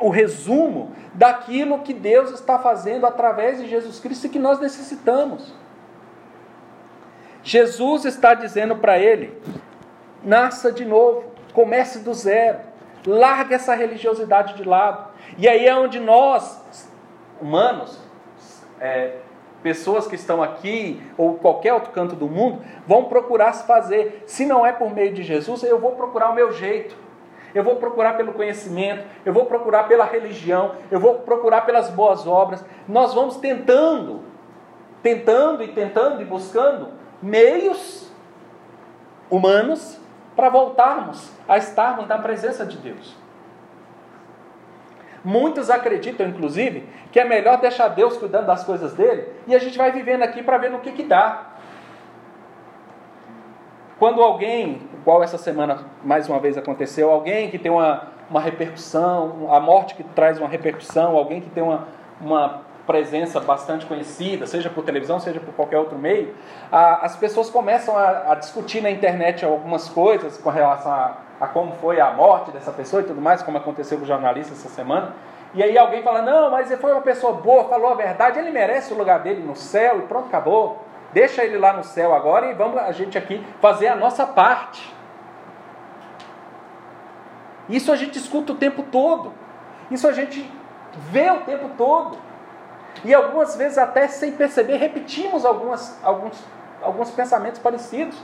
o 0.00 0.08
resumo 0.08 0.92
daquilo 1.14 1.80
que 1.80 1.94
Deus 1.94 2.30
está 2.30 2.58
fazendo 2.58 3.06
através 3.06 3.58
de 3.58 3.68
Jesus 3.68 4.00
Cristo 4.00 4.26
e 4.26 4.30
que 4.30 4.38
nós 4.38 4.58
necessitamos. 4.58 5.54
Jesus 7.42 8.04
está 8.04 8.34
dizendo 8.34 8.76
para 8.76 8.98
ele: 8.98 9.38
nasça 10.22 10.72
de 10.72 10.84
novo, 10.84 11.24
comece 11.52 12.00
do 12.00 12.14
zero, 12.14 12.60
largue 13.06 13.54
essa 13.54 13.74
religiosidade 13.74 14.54
de 14.54 14.64
lado. 14.64 15.12
E 15.38 15.48
aí 15.48 15.66
é 15.66 15.74
onde 15.76 16.00
nós, 16.00 16.88
humanos, 17.40 18.00
é, 18.80 19.16
pessoas 19.62 20.06
que 20.06 20.14
estão 20.14 20.42
aqui 20.42 21.02
ou 21.16 21.34
qualquer 21.34 21.72
outro 21.72 21.92
canto 21.92 22.16
do 22.16 22.26
mundo, 22.26 22.62
vão 22.86 23.04
procurar 23.04 23.52
se 23.52 23.66
fazer. 23.66 24.24
Se 24.26 24.44
não 24.44 24.66
é 24.66 24.72
por 24.72 24.92
meio 24.92 25.12
de 25.12 25.22
Jesus, 25.22 25.62
eu 25.62 25.78
vou 25.78 25.92
procurar 25.92 26.30
o 26.30 26.34
meu 26.34 26.52
jeito 26.52 27.03
eu 27.54 27.62
vou 27.62 27.76
procurar 27.76 28.16
pelo 28.16 28.32
conhecimento, 28.32 29.04
eu 29.24 29.32
vou 29.32 29.46
procurar 29.46 29.84
pela 29.84 30.04
religião, 30.04 30.72
eu 30.90 30.98
vou 30.98 31.20
procurar 31.20 31.62
pelas 31.62 31.88
boas 31.88 32.26
obras. 32.26 32.64
Nós 32.88 33.14
vamos 33.14 33.36
tentando, 33.36 34.22
tentando 35.02 35.62
e 35.62 35.68
tentando 35.68 36.20
e 36.20 36.24
buscando 36.24 36.88
meios 37.22 38.10
humanos 39.30 40.00
para 40.34 40.48
voltarmos 40.48 41.32
a 41.48 41.56
estarmos 41.56 42.08
na 42.08 42.18
presença 42.18 42.66
de 42.66 42.76
Deus. 42.76 43.16
Muitos 45.24 45.70
acreditam, 45.70 46.26
inclusive, 46.26 46.86
que 47.10 47.18
é 47.18 47.24
melhor 47.24 47.58
deixar 47.58 47.88
Deus 47.88 48.16
cuidando 48.18 48.46
das 48.46 48.62
coisas 48.64 48.92
dele 48.92 49.28
e 49.46 49.54
a 49.54 49.58
gente 49.58 49.78
vai 49.78 49.90
vivendo 49.90 50.22
aqui 50.22 50.42
para 50.42 50.58
ver 50.58 50.70
no 50.70 50.80
que, 50.80 50.92
que 50.92 51.02
dá. 51.02 51.54
Quando 53.98 54.20
alguém, 54.20 54.82
igual 55.04 55.22
essa 55.22 55.36
semana 55.36 55.80
mais 56.02 56.30
uma 56.30 56.40
vez 56.40 56.56
aconteceu, 56.56 57.10
alguém 57.10 57.50
que 57.50 57.58
tem 57.58 57.70
uma, 57.70 58.04
uma 58.30 58.40
repercussão, 58.40 59.52
a 59.52 59.60
morte 59.60 59.94
que 59.94 60.02
traz 60.02 60.38
uma 60.38 60.48
repercussão, 60.48 61.14
alguém 61.14 61.42
que 61.42 61.50
tem 61.50 61.62
uma, 61.62 61.86
uma 62.18 62.62
presença 62.86 63.38
bastante 63.38 63.84
conhecida, 63.84 64.46
seja 64.46 64.70
por 64.70 64.82
televisão, 64.82 65.20
seja 65.20 65.40
por 65.40 65.52
qualquer 65.52 65.78
outro 65.78 65.98
meio, 65.98 66.34
a, 66.72 67.04
as 67.04 67.16
pessoas 67.16 67.50
começam 67.50 67.94
a, 67.94 68.32
a, 68.32 68.34
discutir 68.34 68.80
na 68.80 68.90
internet 68.90 69.44
algumas 69.44 69.90
coisas 69.90 70.38
com 70.38 70.48
relação 70.48 70.90
a, 70.90 71.18
a, 71.38 71.46
como 71.48 71.72
foi 71.72 72.00
a 72.00 72.10
morte 72.10 72.50
dessa 72.50 72.72
pessoa 72.72 73.02
e 73.02 73.04
tudo 73.04 73.20
mais, 73.20 73.42
como 73.42 73.58
aconteceu 73.58 73.98
com 73.98 74.04
o 74.04 74.06
jornalista 74.06 74.54
essa 74.54 74.70
semana. 74.70 75.12
E 75.52 75.62
aí 75.62 75.76
alguém 75.76 76.02
fala, 76.02 76.22
não, 76.22 76.50
mas 76.50 76.70
ele 76.70 76.80
foi 76.80 76.92
uma 76.92 77.02
pessoa 77.02 77.34
boa, 77.34 77.68
falou 77.68 77.90
a 77.90 77.94
verdade, 77.94 78.38
ele 78.38 78.50
merece 78.50 78.94
o 78.94 78.96
lugar 78.96 79.20
dele 79.20 79.42
no 79.42 79.54
céu 79.54 79.98
e 79.98 80.02
pronto, 80.02 80.28
acabou. 80.28 80.82
Deixa 81.14 81.44
ele 81.44 81.56
lá 81.56 81.72
no 81.72 81.84
céu 81.84 82.12
agora 82.12 82.50
e 82.50 82.54
vamos 82.54 82.76
a 82.76 82.90
gente 82.90 83.16
aqui 83.16 83.40
fazer 83.60 83.86
a 83.86 83.94
nossa 83.94 84.26
parte. 84.26 84.92
Isso 87.68 87.92
a 87.92 87.96
gente 87.96 88.18
escuta 88.18 88.52
o 88.52 88.56
tempo 88.56 88.82
todo. 88.82 89.32
Isso 89.92 90.08
a 90.08 90.12
gente 90.12 90.44
vê 91.12 91.30
o 91.30 91.42
tempo 91.42 91.70
todo. 91.78 92.18
E 93.04 93.14
algumas 93.14 93.54
vezes, 93.54 93.78
até 93.78 94.08
sem 94.08 94.32
perceber, 94.32 94.76
repetimos 94.76 95.44
algumas, 95.44 96.02
alguns, 96.02 96.44
alguns 96.82 97.12
pensamentos 97.12 97.60
parecidos. 97.60 98.20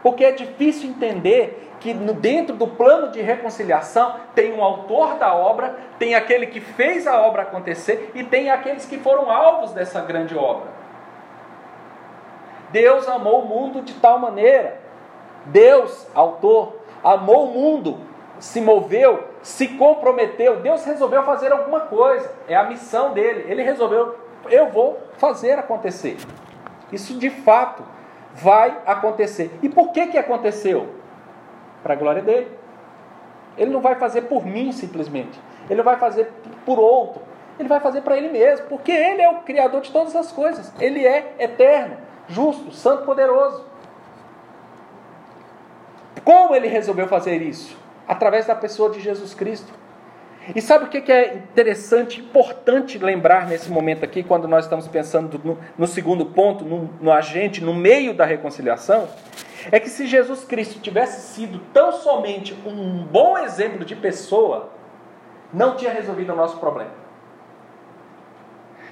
Porque 0.00 0.24
é 0.24 0.30
difícil 0.30 0.90
entender 0.90 1.68
que 1.80 1.92
dentro 1.92 2.54
do 2.54 2.68
plano 2.68 3.10
de 3.10 3.20
reconciliação 3.20 4.20
tem 4.36 4.52
um 4.52 4.62
autor 4.62 5.16
da 5.16 5.34
obra, 5.34 5.76
tem 5.98 6.14
aquele 6.14 6.46
que 6.46 6.60
fez 6.60 7.08
a 7.08 7.20
obra 7.20 7.42
acontecer 7.42 8.12
e 8.14 8.22
tem 8.22 8.50
aqueles 8.50 8.86
que 8.86 8.98
foram 8.98 9.28
alvos 9.28 9.72
dessa 9.72 10.00
grande 10.00 10.36
obra. 10.36 10.77
Deus 12.70 13.08
amou 13.08 13.42
o 13.42 13.46
mundo 13.46 13.82
de 13.82 13.94
tal 13.94 14.18
maneira. 14.18 14.78
Deus, 15.46 16.06
autor, 16.14 16.76
amou 17.02 17.48
o 17.48 17.54
mundo, 17.54 17.98
se 18.38 18.60
moveu, 18.60 19.24
se 19.42 19.68
comprometeu. 19.68 20.60
Deus 20.60 20.84
resolveu 20.84 21.22
fazer 21.22 21.52
alguma 21.52 21.80
coisa. 21.80 22.30
É 22.46 22.54
a 22.54 22.64
missão 22.64 23.12
dele. 23.12 23.50
Ele 23.50 23.62
resolveu, 23.62 24.16
eu 24.50 24.70
vou 24.70 24.98
fazer 25.16 25.58
acontecer. 25.58 26.16
Isso 26.92 27.18
de 27.18 27.30
fato 27.30 27.82
vai 28.34 28.78
acontecer. 28.86 29.50
E 29.62 29.68
por 29.68 29.92
que 29.92 30.08
que 30.08 30.18
aconteceu? 30.18 30.88
Para 31.82 31.94
a 31.94 31.96
glória 31.96 32.22
dele. 32.22 32.58
Ele 33.56 33.70
não 33.70 33.80
vai 33.80 33.96
fazer 33.96 34.22
por 34.22 34.44
mim 34.44 34.72
simplesmente. 34.72 35.40
Ele 35.68 35.82
vai 35.82 35.96
fazer 35.96 36.30
por 36.64 36.78
outro. 36.78 37.22
Ele 37.58 37.68
vai 37.68 37.80
fazer 37.80 38.02
para 38.02 38.16
ele 38.16 38.28
mesmo, 38.28 38.66
porque 38.68 38.92
ele 38.92 39.20
é 39.20 39.28
o 39.28 39.38
criador 39.38 39.80
de 39.80 39.90
todas 39.90 40.14
as 40.14 40.30
coisas. 40.30 40.72
Ele 40.78 41.04
é 41.04 41.34
eterno 41.40 42.07
justo, 42.28 42.72
santo, 42.72 43.04
poderoso. 43.04 43.64
Como 46.24 46.54
ele 46.54 46.68
resolveu 46.68 47.08
fazer 47.08 47.40
isso? 47.42 47.76
Através 48.06 48.46
da 48.46 48.54
pessoa 48.54 48.90
de 48.90 49.00
Jesus 49.00 49.34
Cristo. 49.34 49.72
E 50.54 50.62
sabe 50.62 50.86
o 50.86 50.88
que 50.88 51.12
é 51.12 51.34
interessante, 51.34 52.20
importante 52.20 52.98
lembrar 52.98 53.46
nesse 53.46 53.70
momento 53.70 54.04
aqui, 54.04 54.22
quando 54.22 54.48
nós 54.48 54.64
estamos 54.64 54.88
pensando 54.88 55.38
no, 55.44 55.58
no 55.76 55.86
segundo 55.86 56.24
ponto, 56.24 56.64
no, 56.64 56.90
no 57.00 57.12
agente, 57.12 57.62
no 57.62 57.74
meio 57.74 58.14
da 58.14 58.24
reconciliação? 58.24 59.08
É 59.70 59.78
que 59.78 59.90
se 59.90 60.06
Jesus 60.06 60.44
Cristo 60.44 60.80
tivesse 60.80 61.34
sido 61.34 61.60
tão 61.72 61.92
somente 61.92 62.54
um 62.64 63.04
bom 63.04 63.36
exemplo 63.36 63.84
de 63.84 63.94
pessoa, 63.94 64.70
não 65.52 65.76
tinha 65.76 65.92
resolvido 65.92 66.32
o 66.32 66.36
nosso 66.36 66.58
problema. 66.58 66.92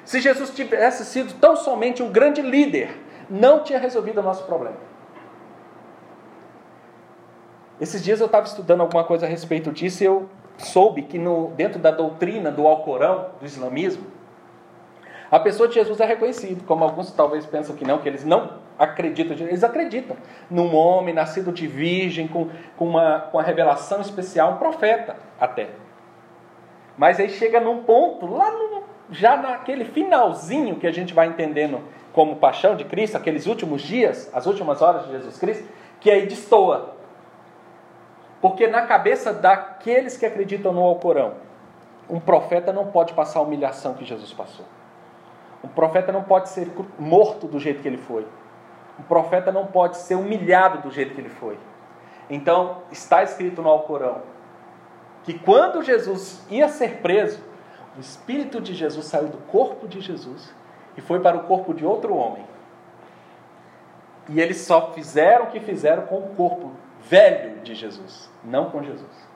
Se 0.05 0.21
Jesus 0.21 0.50
tivesse 0.50 1.05
sido 1.05 1.35
tão 1.35 1.57
somente 1.57 2.02
um 2.02 2.11
grande 2.11 2.43
líder, 2.43 2.97
não 3.28 3.62
tinha 3.62 3.78
resolvido 3.78 4.21
o 4.21 4.23
nosso 4.23 4.45
problema. 4.45 4.76
Esses 7.80 8.02
dias 8.02 8.21
eu 8.21 8.26
estava 8.26 8.47
estudando 8.47 8.80
alguma 8.80 9.04
coisa 9.04 9.26
a 9.26 9.28
respeito 9.28 9.71
disso 9.71 10.02
e 10.02 10.06
eu 10.06 10.28
soube 10.56 11.02
que 11.02 11.18
no, 11.18 11.49
dentro 11.50 11.78
da 11.78 11.90
doutrina 11.90 12.50
do 12.50 12.66
Alcorão, 12.66 13.30
do 13.38 13.45
islamismo, 13.45 14.06
a 15.30 15.38
pessoa 15.38 15.68
de 15.68 15.75
Jesus 15.75 16.00
é 16.00 16.06
reconhecida, 16.06 16.62
como 16.66 16.85
alguns 16.85 17.11
talvez 17.11 17.45
pensam 17.45 17.75
que 17.75 17.85
não, 17.85 17.99
que 17.99 18.09
eles 18.09 18.25
não 18.25 18.59
acreditam, 18.78 19.37
eles 19.37 19.64
acreditam 19.64 20.16
num 20.50 20.75
homem 20.75 21.14
nascido 21.14 21.52
de 21.52 21.66
virgem, 21.66 22.28
com, 22.28 22.49
com, 22.76 22.88
uma, 22.88 23.21
com 23.21 23.37
uma 23.37 23.42
revelação 23.42 24.00
especial, 24.00 24.52
um 24.52 24.56
profeta 24.56 25.16
até. 25.38 25.71
Mas 26.97 27.18
aí 27.18 27.28
chega 27.28 27.61
num 27.61 27.83
ponto, 27.83 28.26
lá 28.26 28.50
no, 28.50 28.85
já 29.11 29.37
naquele 29.37 29.85
finalzinho 29.85 30.76
que 30.76 30.87
a 30.87 30.92
gente 30.92 31.12
vai 31.12 31.26
entendendo 31.26 31.80
como 32.16 32.37
paixão 32.37 32.75
de 32.75 32.85
Cristo, 32.87 33.14
aqueles 33.14 33.44
últimos 33.44 33.82
dias, 33.82 34.30
as 34.32 34.46
últimas 34.46 34.80
horas 34.80 35.04
de 35.04 35.12
Jesus 35.12 35.38
Cristo, 35.38 35.68
que 36.00 36.11
aí 36.11 36.26
destoa. 36.26 36.94
Porque 38.40 38.66
na 38.66 38.87
cabeça 38.87 39.35
daqueles 39.35 40.16
que 40.16 40.25
acreditam 40.25 40.73
no 40.73 40.80
Alcorão, 40.80 41.35
um 42.08 42.18
profeta 42.18 42.73
não 42.73 42.87
pode 42.87 43.12
passar 43.12 43.40
a 43.40 43.42
humilhação 43.42 43.92
que 43.92 44.02
Jesus 44.06 44.32
passou. 44.32 44.64
Um 45.62 45.68
profeta 45.68 46.11
não 46.11 46.23
pode 46.23 46.49
ser 46.49 46.73
morto 46.99 47.46
do 47.46 47.61
jeito 47.61 47.82
que 47.82 47.88
ele 47.88 47.99
foi. 47.99 48.26
Um 48.99 49.02
profeta 49.02 49.52
não 49.52 49.66
pode 49.66 49.99
ser 49.99 50.14
humilhado 50.14 50.78
do 50.78 50.90
jeito 50.90 51.14
que 51.14 51.20
ele 51.20 51.28
foi. 51.28 51.58
Então, 52.30 52.78
está 52.90 53.23
escrito 53.25 53.61
no 53.61 53.68
Alcorão 53.68 54.23
que 55.23 55.38
quando 55.38 55.82
Jesus 55.82 56.42
ia 56.49 56.68
ser 56.70 57.02
preso, 57.02 57.42
o 57.94 58.00
Espírito 58.00 58.58
de 58.58 58.73
Jesus 58.73 59.04
saiu 59.04 59.28
do 59.28 59.38
corpo 59.49 59.87
de 59.87 60.00
Jesus 60.00 60.54
e 60.97 61.00
foi 61.00 61.21
para 61.21 61.37
o 61.37 61.45
corpo 61.45 61.75
de 61.75 61.85
outro 61.85 62.15
homem. 62.15 62.45
E 64.29 64.41
eles 64.41 64.62
só 64.62 64.93
fizeram 64.93 65.45
o 65.45 65.50
que 65.50 65.61
fizeram 65.61 66.07
com 66.07 66.19
o 66.19 66.35
corpo 66.35 66.73
velho 67.03 67.61
de 67.61 67.75
Jesus, 67.75 68.29
não 68.43 68.71
com 68.71 68.83
Jesus. 68.83 69.26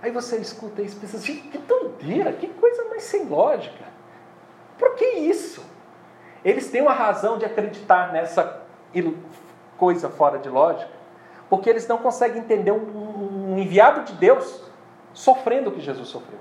Aí 0.00 0.10
você 0.10 0.36
escuta 0.36 0.82
isso 0.82 0.96
e 0.96 1.00
pensa 1.00 1.16
assim, 1.16 1.40
que 1.50 1.58
doideira, 1.58 2.32
que 2.32 2.46
coisa 2.48 2.84
mais 2.90 3.04
sem 3.04 3.24
lógica. 3.24 3.84
Por 4.78 4.94
que 4.96 5.04
isso? 5.04 5.64
Eles 6.44 6.70
têm 6.70 6.82
uma 6.82 6.92
razão 6.92 7.38
de 7.38 7.44
acreditar 7.44 8.12
nessa 8.12 8.62
coisa 9.78 10.08
fora 10.08 10.38
de 10.38 10.48
lógica. 10.48 10.92
porque 11.48 11.70
eles 11.70 11.86
não 11.86 11.98
conseguem 11.98 12.42
entender 12.42 12.72
um, 12.72 13.54
um 13.54 13.58
enviado 13.58 14.04
de 14.04 14.12
Deus 14.14 14.62
sofrendo 15.12 15.70
o 15.70 15.72
que 15.72 15.80
Jesus 15.80 16.08
sofreu. 16.08 16.38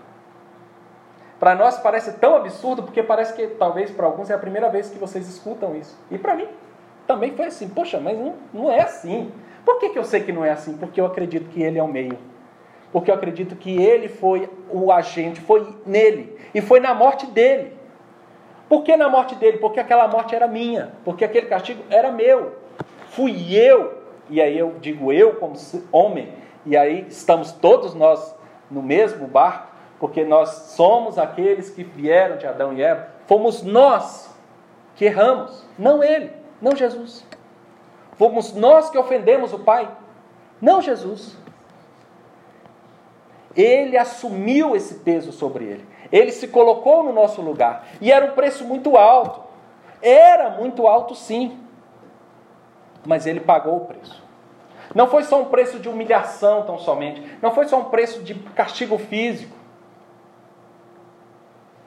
Para 1.43 1.55
nós 1.55 1.77
parece 1.77 2.13
tão 2.19 2.38
absurdo, 2.38 2.83
porque 2.83 3.03
parece 3.03 3.33
que 3.33 3.47
talvez 3.47 3.91
para 3.91 4.05
alguns 4.05 4.29
é 4.29 4.33
a 4.33 4.38
primeira 4.38 4.69
vez 4.69 4.89
que 4.89 4.97
vocês 4.97 5.27
escutam 5.27 5.75
isso. 5.75 5.93
E 6.09 6.17
para 6.17 6.35
mim 6.35 6.47
também 7.05 7.35
foi 7.35 7.47
assim. 7.47 7.67
Poxa, 7.67 8.00
mas 8.00 8.17
não, 8.17 8.35
não 8.53 8.71
é 8.71 8.79
assim. 8.79 9.29
Por 9.65 9.77
que, 9.77 9.89
que 9.89 10.00
eu 10.00 10.05
sei 10.05 10.23
que 10.23 10.31
não 10.31 10.45
é 10.45 10.51
assim? 10.51 10.77
Porque 10.77 11.01
eu 11.01 11.05
acredito 11.05 11.50
que 11.50 11.62
Ele 11.62 11.77
é 11.77 11.83
o 11.83 11.88
meio. 11.89 12.17
Porque 12.93 13.12
eu 13.12 13.15
acredito 13.15 13.57
que 13.57 13.75
Ele 13.75 14.07
foi 14.07 14.50
o 14.71 14.89
agente, 14.89 15.41
foi 15.41 15.67
nele. 15.85 16.33
E 16.55 16.62
foi 16.62 16.79
na 16.79 16.93
morte 16.93 17.25
dele. 17.25 17.77
Por 18.69 18.83
que 18.83 18.95
na 18.95 19.09
morte 19.09 19.35
dele? 19.35 19.57
Porque 19.57 19.81
aquela 19.81 20.07
morte 20.07 20.33
era 20.33 20.47
minha. 20.47 20.93
Porque 21.03 21.25
aquele 21.25 21.47
castigo 21.47 21.83
era 21.89 22.09
meu. 22.09 22.55
Fui 23.09 23.53
eu. 23.53 24.01
E 24.29 24.41
aí 24.41 24.57
eu 24.57 24.75
digo 24.79 25.12
eu 25.12 25.35
como 25.35 25.55
homem. 25.91 26.31
E 26.65 26.77
aí 26.77 27.05
estamos 27.09 27.51
todos 27.51 27.93
nós 27.93 28.33
no 28.71 28.81
mesmo 28.81 29.27
barco 29.27 29.73
porque 30.03 30.25
nós 30.25 30.50
somos 30.75 31.17
aqueles 31.17 31.69
que 31.69 31.81
vieram 31.81 32.36
de 32.36 32.45
Adão 32.45 32.74
e 32.74 32.83
Eva, 32.83 33.07
fomos 33.25 33.63
nós 33.63 34.38
que 34.98 35.05
erramos, 35.05 35.65
não 35.79 36.03
ele, 36.03 36.29
não 36.62 36.75
Jesus. 36.75 37.25
Fomos 38.17 38.53
nós 38.53 38.89
que 38.89 38.98
ofendemos 38.98 39.53
o 39.53 39.60
Pai, 39.60 39.89
não 40.60 40.81
Jesus. 40.81 41.38
Ele 43.55 43.98
assumiu 43.98 44.75
esse 44.75 44.95
peso 44.95 45.31
sobre 45.31 45.63
ele. 45.63 45.86
Ele 46.12 46.33
se 46.33 46.50
colocou 46.50 47.01
no 47.01 47.13
nosso 47.13 47.41
lugar. 47.41 47.88
E 48.01 48.12
era 48.12 48.25
um 48.25 48.31
preço 48.31 48.65
muito 48.65 48.98
alto. 48.98 49.39
Era 50.01 50.50
muito 50.50 50.86
alto, 50.86 51.15
sim. 51.15 51.57
Mas 53.05 53.25
ele 53.25 53.39
pagou 53.39 53.77
o 53.77 53.86
preço. 53.86 54.22
Não 54.93 55.07
foi 55.07 55.24
só 55.24 55.41
um 55.41 55.45
preço 55.45 55.79
de 55.79 55.88
humilhação, 55.88 56.63
tão 56.65 56.77
somente. 56.77 57.38
Não 57.41 57.53
foi 57.53 57.69
só 57.69 57.79
um 57.79 57.86
preço 57.86 58.22
de 58.22 58.36
castigo 58.36 58.98
físico 58.98 59.62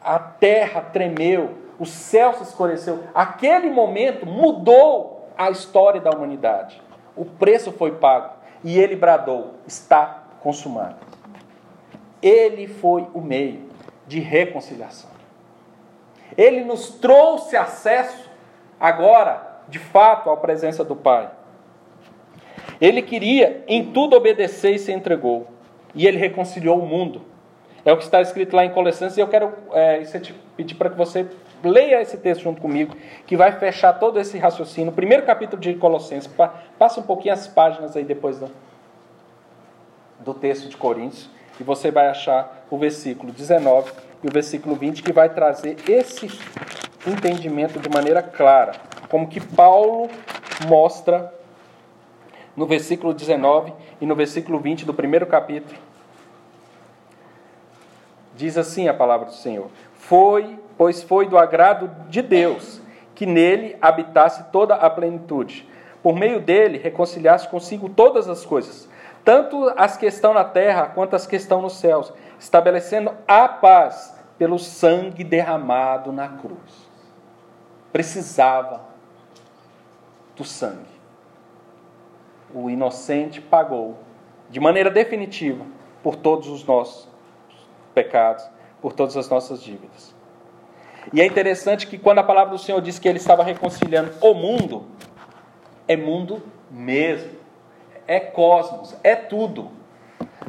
a 0.07 0.21
terra 0.21 0.81
tremeu, 0.81 1.59
o 1.81 1.85
céu 1.85 2.33
se 2.35 2.45
escureceu. 2.45 3.03
Aquele 3.13 3.69
momento 3.69 4.25
mudou 4.25 5.29
a 5.37 5.51
história 5.51 6.01
da 6.01 6.11
humanidade. 6.11 6.81
O 7.17 7.25
preço 7.25 7.73
foi 7.73 7.97
pago 7.97 8.35
e 8.63 8.79
ele 8.79 8.95
bradou: 8.95 9.55
está 9.67 10.23
consumado. 10.41 10.97
Ele 12.23 12.69
foi 12.69 13.09
o 13.13 13.21
meio 13.21 13.69
de 14.07 14.21
reconciliação. 14.21 15.11
Ele 16.37 16.63
nos 16.65 16.91
trouxe 16.91 17.57
acesso 17.57 18.31
agora, 18.79 19.61
de 19.69 19.81
fato, 19.81 20.31
à 20.31 20.37
presença 20.37 20.85
do 20.85 20.95
Pai. 20.95 21.31
Ele 22.81 23.03
queria 23.03 23.65
em 23.67 23.91
tudo 23.93 24.17
obedecer 24.17 24.75
e 24.75 24.79
se 24.79 24.93
entregou. 24.93 25.49
E 25.95 26.07
ele 26.07 26.19
reconciliou 26.19 26.79
o 26.79 26.87
mundo 26.87 27.23
é 27.87 27.93
o 27.93 27.97
que 27.97 28.03
está 28.03 28.21
escrito 28.21 28.57
lá 28.57 28.65
em 28.65 28.71
Colossenses, 28.71 29.17
e 29.17 29.21
eu 29.21 29.29
quero 29.29 29.53
é, 29.73 30.03
pedir 30.57 30.75
para 30.75 30.91
que 30.91 30.97
você 30.97 31.25
leia 31.63 32.03
esse 32.03 32.17
texto 32.17 32.43
junto 32.43 32.61
comigo, 32.61 32.97
que 33.25 33.37
vai 33.37 33.53
fechar 33.53 33.93
todo 33.93 34.19
esse 34.19 34.37
raciocínio. 34.39 34.93
Primeiro 34.93 35.25
capítulo 35.25 35.63
de 35.63 35.73
Colossenses, 35.75 36.29
passa 36.77 36.99
um 36.99 37.05
pouquinho 37.05 37.33
as 37.33 37.47
páginas 37.47 37.97
aí 37.97 38.03
depois 38.03 38.41
do, 38.41 38.51
do 40.19 40.35
texto 40.35 40.69
de 40.69 40.77
Coríntios, 40.77 41.31
e 41.61 41.63
você 41.63 41.93
vai 41.93 42.09
achar 42.09 42.67
o 42.69 42.77
versículo 42.77 43.33
19 43.33 43.93
e 44.25 44.27
o 44.27 44.33
versículo 44.33 44.75
20, 44.75 45.05
que 45.05 45.13
vai 45.13 45.29
trazer 45.29 45.77
esse 45.89 46.27
entendimento 47.07 47.79
de 47.79 47.89
maneira 47.89 48.21
clara, 48.21 48.73
como 49.09 49.29
que 49.29 49.41
Paulo 49.41 50.11
mostra 50.67 51.33
no 52.57 52.67
versículo 52.67 53.15
19 53.15 53.73
e 54.01 54.07
no 54.07 54.17
versículo 54.17 54.59
20 54.59 54.85
do 54.85 54.93
primeiro 54.93 55.27
capítulo 55.27 55.79
Diz 58.37 58.59
assim 58.59 58.87
a 58.87 58.95
palavra 58.95 59.27
do 59.27 59.33
Senhor: 59.33 59.69
Foi, 59.95 60.61
pois 60.77 61.03
foi 61.03 61.27
do 61.27 61.39
agrado 61.39 61.91
de 62.09 62.21
Deus 62.21 62.83
que 63.15 63.25
nele 63.25 63.77
habitasse 63.81 64.45
toda 64.53 64.75
a 64.75 64.91
plenitude. 64.91 65.67
Por 66.03 66.15
meio 66.15 66.39
dele 66.39 66.77
reconciliasse 66.77 67.49
consigo 67.49 67.89
todas 67.89 68.29
as 68.29 68.45
coisas, 68.45 68.89
tanto 69.25 69.73
as 69.75 69.97
que 69.97 70.05
estão 70.05 70.35
na 70.35 70.45
terra 70.45 70.87
quanto 70.95 71.17
as 71.17 71.27
que 71.27 71.35
estão 71.35 71.63
nos 71.63 71.79
céus, 71.79 72.13
estabelecendo 72.39 73.13
a 73.27 73.49
paz 73.49 74.15
pelo 74.37 74.59
sangue 74.59 75.25
derramado 75.25 76.13
na 76.13 76.29
cruz. 76.29 76.87
Precisava 77.91 78.83
do 80.37 80.45
sangue. 80.45 80.95
O 82.55 82.69
inocente 82.69 83.41
pagou 83.41 83.97
de 84.51 84.61
maneira 84.61 84.91
definitiva 84.91 85.65
por 86.03 86.15
todos 86.17 86.49
os 86.49 86.65
nossos 86.65 87.16
pecados, 87.97 88.47
por 88.83 88.93
todas 88.93 89.17
as 89.17 89.27
nossas 89.31 89.63
dívidas. 89.63 90.15
E 91.15 91.23
é 91.23 91.25
interessante 91.25 91.87
que 91.87 91.97
quando 91.97 92.19
a 92.19 92.23
palavra 92.23 92.53
do 92.53 92.59
Senhor 92.59 92.83
diz 92.83 92.99
que 92.99 93.09
ele 93.09 93.17
estava 93.17 93.43
reconciliando 93.43 94.13
o 94.21 94.35
mundo, 94.35 94.85
é 95.89 95.97
mundo 95.97 96.43
mesmo. 96.71 97.31
É 98.07 98.21
cosmos, 98.21 98.95
é 99.03 99.17
tudo. 99.17 99.71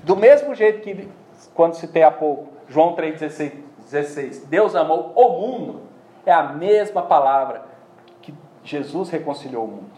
Do 0.04 0.18
mesmo 0.18 0.54
jeito 0.54 0.82
que, 0.82 1.10
quando 1.54 1.76
citei 1.76 2.04
há 2.04 2.12
pouco, 2.12 2.50
João 2.68 2.96
3,16, 2.96 3.54
16, 3.80 4.46
Deus 4.48 4.76
amou 4.76 5.14
o 5.16 5.30
mundo, 5.40 5.82
é 6.26 6.34
a 6.34 6.44
mesma 6.44 7.02
palavra 7.02 7.64
que 8.22 8.36
Jesus 8.62 9.10
reconciliou 9.10 9.64
o 9.64 9.68
mundo. 9.68 9.92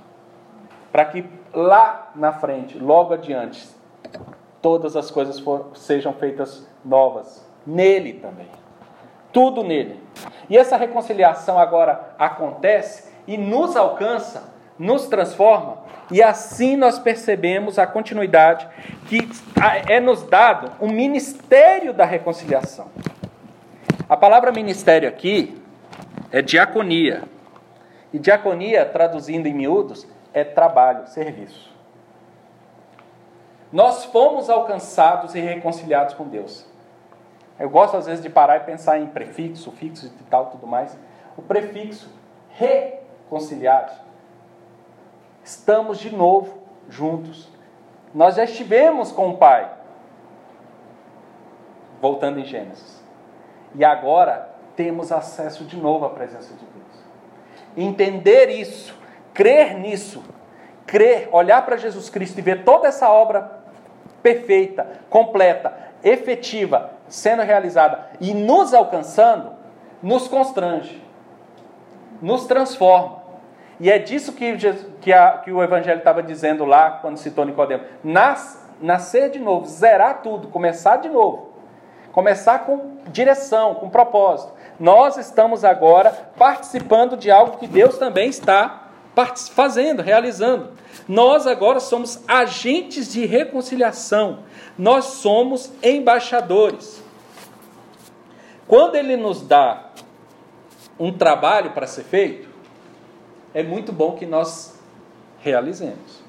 Para 0.91 1.05
que 1.05 1.25
lá 1.51 2.11
na 2.15 2.31
frente, 2.31 2.77
logo 2.77 3.13
adiante, 3.13 3.67
todas 4.61 4.95
as 4.95 5.09
coisas 5.09 5.39
for, 5.39 5.71
sejam 5.73 6.13
feitas 6.13 6.68
novas. 6.83 7.47
Nele 7.65 8.13
também. 8.13 8.47
Tudo 9.31 9.63
nele. 9.63 10.01
E 10.49 10.57
essa 10.57 10.77
reconciliação 10.77 11.59
agora 11.59 12.15
acontece 12.17 13.11
e 13.27 13.37
nos 13.37 13.75
alcança, 13.75 14.51
nos 14.77 15.07
transforma, 15.07 15.77
e 16.11 16.23
assim 16.23 16.75
nós 16.75 16.97
percebemos 16.97 17.77
a 17.77 17.85
continuidade 17.85 18.67
que 19.07 19.29
é 19.87 19.99
nos 19.99 20.23
dado 20.23 20.71
o 20.79 20.87
ministério 20.87 21.93
da 21.93 22.05
reconciliação. 22.05 22.87
A 24.07 24.17
palavra 24.17 24.51
ministério 24.51 25.07
aqui 25.07 25.61
é 26.31 26.41
diaconia. 26.41 27.23
E 28.11 28.17
diaconia, 28.17 28.85
traduzindo 28.85 29.47
em 29.47 29.53
miúdos, 29.53 30.07
é 30.33 30.43
trabalho, 30.43 31.07
serviço. 31.07 31.69
Nós 33.71 34.05
fomos 34.05 34.49
alcançados 34.49 35.35
e 35.35 35.39
reconciliados 35.39 36.15
com 36.15 36.27
Deus. 36.27 36.65
Eu 37.59 37.69
gosto 37.69 37.97
às 37.97 38.05
vezes 38.05 38.23
de 38.23 38.29
parar 38.29 38.57
e 38.57 38.59
pensar 38.61 38.97
em 38.99 39.07
prefixo, 39.07 39.71
fixo 39.71 40.05
e 40.05 40.23
tal, 40.29 40.47
tudo 40.47 40.65
mais. 40.65 40.97
O 41.35 41.41
prefixo 41.41 42.09
reconciliados. 42.49 43.93
Estamos 45.43 45.99
de 45.99 46.15
novo 46.15 46.59
juntos. 46.87 47.49
Nós 48.13 48.35
já 48.35 48.45
estivemos 48.45 49.11
com 49.11 49.29
o 49.29 49.37
Pai. 49.37 49.69
Voltando 52.01 52.39
em 52.39 52.45
Gênesis. 52.45 53.03
E 53.75 53.83
agora 53.83 54.49
temos 54.75 55.11
acesso 55.11 55.65
de 55.65 55.75
novo 55.75 56.05
à 56.05 56.09
presença 56.09 56.53
de 56.53 56.65
Deus. 56.65 57.03
Entender 57.75 58.49
isso, 58.49 58.97
crer 59.33 59.77
nisso, 59.77 60.23
crer, 60.85 61.27
olhar 61.31 61.65
para 61.65 61.77
Jesus 61.77 62.09
Cristo 62.09 62.37
e 62.39 62.41
ver 62.41 62.63
toda 62.63 62.87
essa 62.87 63.09
obra 63.09 63.59
perfeita, 64.23 64.87
completa, 65.09 65.77
efetiva, 66.03 66.91
sendo 67.09 67.41
realizada 67.41 68.07
e 68.21 68.33
nos 68.33 68.73
alcançando, 68.73 69.51
nos 70.01 70.27
constrange, 70.27 71.03
nos 72.21 72.45
transforma. 72.45 73.19
E 73.79 73.89
é 73.89 73.97
disso 73.97 74.33
que, 74.33 74.55
que, 75.01 75.13
a, 75.13 75.37
que 75.37 75.51
o 75.51 75.63
Evangelho 75.63 75.99
estava 75.99 76.21
dizendo 76.21 76.65
lá, 76.65 76.91
quando 77.01 77.17
citou 77.17 77.45
Nicodemo. 77.45 77.83
Nas, 78.03 78.67
nascer 78.81 79.29
de 79.29 79.39
novo, 79.39 79.65
zerar 79.65 80.21
tudo, 80.21 80.49
começar 80.49 80.97
de 80.97 81.09
novo. 81.09 81.49
Começar 82.11 82.59
com 82.59 82.97
direção, 83.07 83.75
com 83.75 83.89
propósito. 83.89 84.53
Nós 84.79 85.17
estamos 85.17 85.63
agora 85.63 86.11
participando 86.37 87.15
de 87.15 87.31
algo 87.31 87.57
que 87.57 87.67
Deus 87.67 87.97
também 87.97 88.29
está 88.29 88.88
fazendo, 89.53 90.01
realizando. 90.01 90.71
Nós 91.07 91.47
agora 91.47 91.79
somos 91.79 92.23
agentes 92.27 93.11
de 93.11 93.25
reconciliação, 93.25 94.39
nós 94.77 95.05
somos 95.05 95.71
embaixadores. 95.81 97.01
Quando 98.67 98.95
ele 98.95 99.17
nos 99.17 99.41
dá 99.41 99.89
um 100.99 101.11
trabalho 101.11 101.71
para 101.71 101.87
ser 101.87 102.03
feito, 102.03 102.47
é 103.53 103.63
muito 103.63 103.91
bom 103.91 104.15
que 104.15 104.25
nós 104.25 104.79
realizemos. 105.39 106.19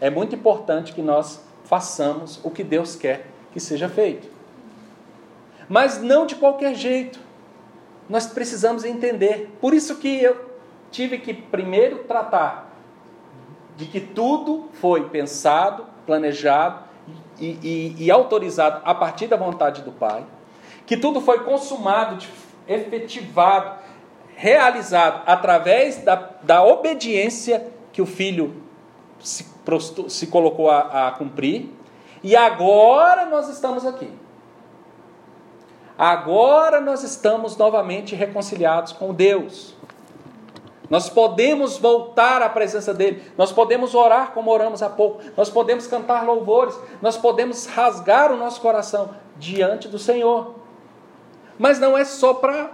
É 0.00 0.10
muito 0.10 0.34
importante 0.34 0.92
que 0.92 1.02
nós 1.02 1.42
façamos 1.64 2.40
o 2.42 2.50
que 2.50 2.64
Deus 2.64 2.96
quer 2.96 3.26
que 3.52 3.60
seja 3.60 3.88
feito. 3.88 4.28
Mas 5.68 6.02
não 6.02 6.26
de 6.26 6.34
qualquer 6.34 6.74
jeito. 6.74 7.20
Nós 8.08 8.26
precisamos 8.26 8.84
entender. 8.84 9.56
Por 9.60 9.72
isso 9.72 9.96
que 9.96 10.20
eu 10.20 10.49
tive 10.90 11.18
que 11.18 11.32
primeiro 11.32 12.04
tratar 12.04 12.70
de 13.76 13.86
que 13.86 14.00
tudo 14.00 14.68
foi 14.74 15.08
pensado, 15.08 15.86
planejado 16.06 16.84
e, 17.38 17.58
e, 17.62 18.04
e 18.04 18.10
autorizado 18.10 18.82
a 18.84 18.94
partir 18.94 19.26
da 19.26 19.36
vontade 19.36 19.82
do 19.82 19.92
Pai, 19.92 20.24
que 20.84 20.96
tudo 20.96 21.20
foi 21.20 21.44
consumado, 21.44 22.24
efetivado, 22.68 23.78
realizado 24.36 25.22
através 25.26 25.98
da, 26.04 26.16
da 26.42 26.62
obediência 26.62 27.66
que 27.92 28.02
o 28.02 28.06
Filho 28.06 28.62
se, 29.18 29.46
se 30.08 30.26
colocou 30.26 30.70
a, 30.70 31.08
a 31.08 31.10
cumprir, 31.12 31.70
e 32.22 32.36
agora 32.36 33.26
nós 33.26 33.48
estamos 33.48 33.86
aqui. 33.86 34.10
Agora 35.96 36.80
nós 36.80 37.02
estamos 37.02 37.56
novamente 37.56 38.14
reconciliados 38.14 38.92
com 38.92 39.12
Deus. 39.12 39.74
Nós 40.90 41.08
podemos 41.08 41.78
voltar 41.78 42.42
à 42.42 42.48
presença 42.48 42.92
dele, 42.92 43.22
nós 43.38 43.52
podemos 43.52 43.94
orar 43.94 44.32
como 44.32 44.50
oramos 44.50 44.82
há 44.82 44.90
pouco, 44.90 45.22
nós 45.36 45.48
podemos 45.48 45.86
cantar 45.86 46.26
louvores, 46.26 46.76
nós 47.00 47.16
podemos 47.16 47.66
rasgar 47.66 48.32
o 48.32 48.36
nosso 48.36 48.60
coração 48.60 49.10
diante 49.36 49.86
do 49.86 50.00
Senhor. 50.00 50.56
Mas 51.56 51.78
não 51.78 51.96
é 51.96 52.04
só 52.04 52.34
para 52.34 52.72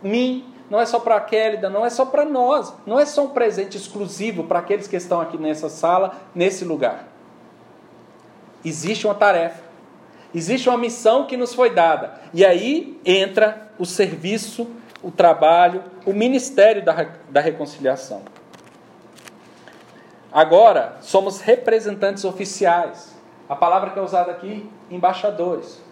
mim, 0.00 0.54
não 0.70 0.78
é 0.80 0.86
só 0.86 1.00
para 1.00 1.16
a 1.16 1.20
Kélida, 1.20 1.68
não 1.68 1.84
é 1.84 1.90
só 1.90 2.06
para 2.06 2.24
nós, 2.24 2.72
não 2.86 3.00
é 3.00 3.04
só 3.04 3.24
um 3.24 3.30
presente 3.30 3.76
exclusivo 3.76 4.44
para 4.44 4.60
aqueles 4.60 4.86
que 4.86 4.94
estão 4.94 5.20
aqui 5.20 5.36
nessa 5.36 5.68
sala, 5.68 6.14
nesse 6.32 6.64
lugar. 6.64 7.08
Existe 8.64 9.08
uma 9.08 9.14
tarefa, 9.14 9.64
existe 10.32 10.68
uma 10.68 10.78
missão 10.78 11.26
que 11.26 11.36
nos 11.36 11.52
foi 11.52 11.70
dada, 11.70 12.20
e 12.32 12.46
aí 12.46 13.00
entra 13.04 13.72
o 13.76 13.84
serviço 13.84 14.70
o 15.02 15.10
trabalho, 15.10 15.82
o 16.04 16.12
ministério 16.12 16.84
da, 16.84 17.06
da 17.28 17.40
reconciliação. 17.40 18.22
Agora, 20.32 20.96
somos 21.00 21.40
representantes 21.40 22.24
oficiais. 22.24 23.16
A 23.48 23.56
palavra 23.56 23.90
que 23.90 23.98
é 23.98 24.02
usada 24.02 24.30
aqui, 24.30 24.68
embaixadores. 24.90 25.82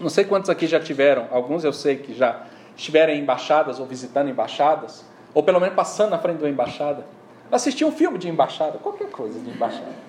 Não 0.00 0.08
sei 0.08 0.24
quantos 0.24 0.48
aqui 0.48 0.66
já 0.66 0.80
tiveram, 0.80 1.26
alguns 1.30 1.64
eu 1.64 1.72
sei 1.72 1.96
que 1.96 2.14
já 2.14 2.44
estiveram 2.76 3.12
em 3.12 3.20
embaixadas 3.20 3.80
ou 3.80 3.86
visitando 3.86 4.30
embaixadas, 4.30 5.04
ou 5.34 5.42
pelo 5.42 5.60
menos 5.60 5.74
passando 5.74 6.10
na 6.10 6.18
frente 6.18 6.38
de 6.38 6.44
uma 6.44 6.50
embaixada. 6.50 7.04
Assistir 7.50 7.84
um 7.84 7.92
filme 7.92 8.18
de 8.18 8.28
embaixada, 8.28 8.78
qualquer 8.78 9.10
coisa 9.10 9.38
de 9.40 9.50
embaixada. 9.50 10.08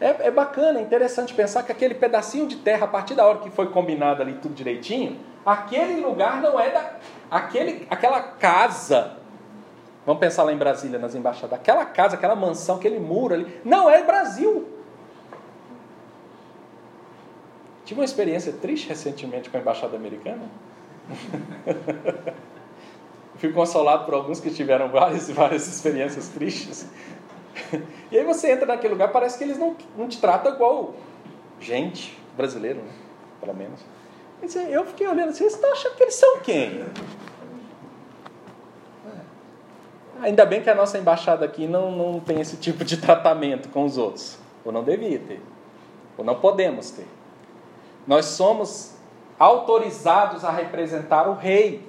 É, 0.00 0.26
é 0.26 0.30
bacana, 0.30 0.80
é 0.80 0.82
interessante 0.82 1.32
pensar 1.32 1.62
que 1.62 1.72
aquele 1.72 1.94
pedacinho 1.94 2.46
de 2.46 2.56
terra, 2.56 2.84
a 2.84 2.88
partir 2.88 3.14
da 3.14 3.26
hora 3.26 3.38
que 3.38 3.50
foi 3.50 3.68
combinado 3.68 4.20
ali 4.20 4.34
tudo 4.34 4.54
direitinho, 4.54 5.18
aquele 5.44 6.00
lugar 6.00 6.40
não 6.40 6.58
é 6.58 6.70
da. 6.70 6.94
Aquele, 7.30 7.86
aquela 7.90 8.20
casa. 8.20 9.16
Vamos 10.06 10.20
pensar 10.20 10.42
lá 10.42 10.52
em 10.52 10.56
Brasília, 10.56 10.98
nas 10.98 11.14
embaixadas. 11.14 11.58
Aquela 11.58 11.84
casa, 11.86 12.16
aquela 12.16 12.36
mansão, 12.36 12.76
aquele 12.76 13.00
muro 13.00 13.34
ali, 13.34 13.60
não 13.64 13.88
é 13.88 14.02
Brasil. 14.02 14.68
Tive 17.84 18.00
uma 18.00 18.04
experiência 18.04 18.52
triste 18.52 18.88
recentemente 18.88 19.50
com 19.50 19.56
a 19.56 19.60
embaixada 19.60 19.96
americana. 19.96 20.42
Fui 23.36 23.52
consolado 23.52 24.04
por 24.04 24.14
alguns 24.14 24.40
que 24.40 24.50
tiveram 24.50 24.88
várias 24.88 25.30
várias 25.30 25.66
experiências 25.66 26.28
tristes. 26.28 26.86
E 28.10 28.18
aí 28.18 28.24
você 28.24 28.52
entra 28.52 28.66
naquele 28.66 28.94
lugar, 28.94 29.08
parece 29.08 29.36
que 29.36 29.44
eles 29.44 29.58
não, 29.58 29.76
não 29.96 30.08
te 30.08 30.20
tratam 30.20 30.54
igual 30.54 30.94
gente, 31.60 32.18
brasileiro, 32.36 32.80
né? 32.80 32.92
pelo 33.40 33.54
menos. 33.54 33.80
Eu 34.68 34.84
fiquei 34.84 35.06
olhando 35.06 35.30
assim, 35.30 35.38
vocês 35.38 35.54
estão 35.54 35.72
achando 35.72 35.94
que 35.94 36.02
eles 36.02 36.14
são 36.14 36.40
quem? 36.40 36.82
É. 36.82 36.86
Ainda 40.20 40.44
bem 40.44 40.62
que 40.62 40.68
a 40.68 40.74
nossa 40.74 40.98
embaixada 40.98 41.44
aqui 41.44 41.66
não, 41.66 41.90
não 41.90 42.20
tem 42.20 42.40
esse 42.40 42.58
tipo 42.58 42.84
de 42.84 42.98
tratamento 42.98 43.68
com 43.70 43.84
os 43.84 43.96
outros. 43.96 44.38
Ou 44.64 44.70
não 44.70 44.84
devia 44.84 45.18
ter. 45.18 45.40
Ou 46.18 46.24
não 46.24 46.34
podemos 46.40 46.90
ter. 46.90 47.06
Nós 48.06 48.26
somos 48.26 48.94
autorizados 49.38 50.44
a 50.44 50.50
representar 50.50 51.28
o 51.28 51.34
rei. 51.34 51.88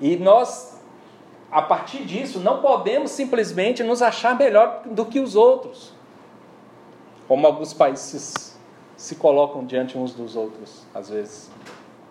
E 0.00 0.16
nós, 0.16 0.80
a 1.50 1.60
partir 1.60 2.04
disso, 2.04 2.38
não 2.38 2.60
podemos 2.60 3.10
simplesmente 3.10 3.82
nos 3.82 4.00
achar 4.00 4.36
melhor 4.36 4.82
do 4.86 5.04
que 5.06 5.18
os 5.18 5.34
outros 5.34 5.93
como 7.26 7.46
alguns 7.46 7.72
países 7.72 8.56
se 8.96 9.16
colocam 9.16 9.64
diante 9.64 9.98
uns 9.98 10.14
dos 10.14 10.36
outros, 10.36 10.82
às 10.94 11.08
vezes. 11.08 11.50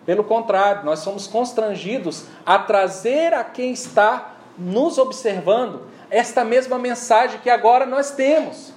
Pelo 0.04 0.22
contrário, 0.22 0.84
nós 0.84 1.00
somos 1.00 1.26
constrangidos 1.26 2.26
a 2.44 2.58
trazer 2.58 3.32
a 3.32 3.42
quem 3.42 3.72
está 3.72 4.36
nos 4.58 4.98
observando 4.98 5.82
esta 6.10 6.44
mesma 6.44 6.78
mensagem 6.78 7.40
que 7.40 7.50
agora 7.50 7.86
nós 7.86 8.10
temos. 8.10 8.72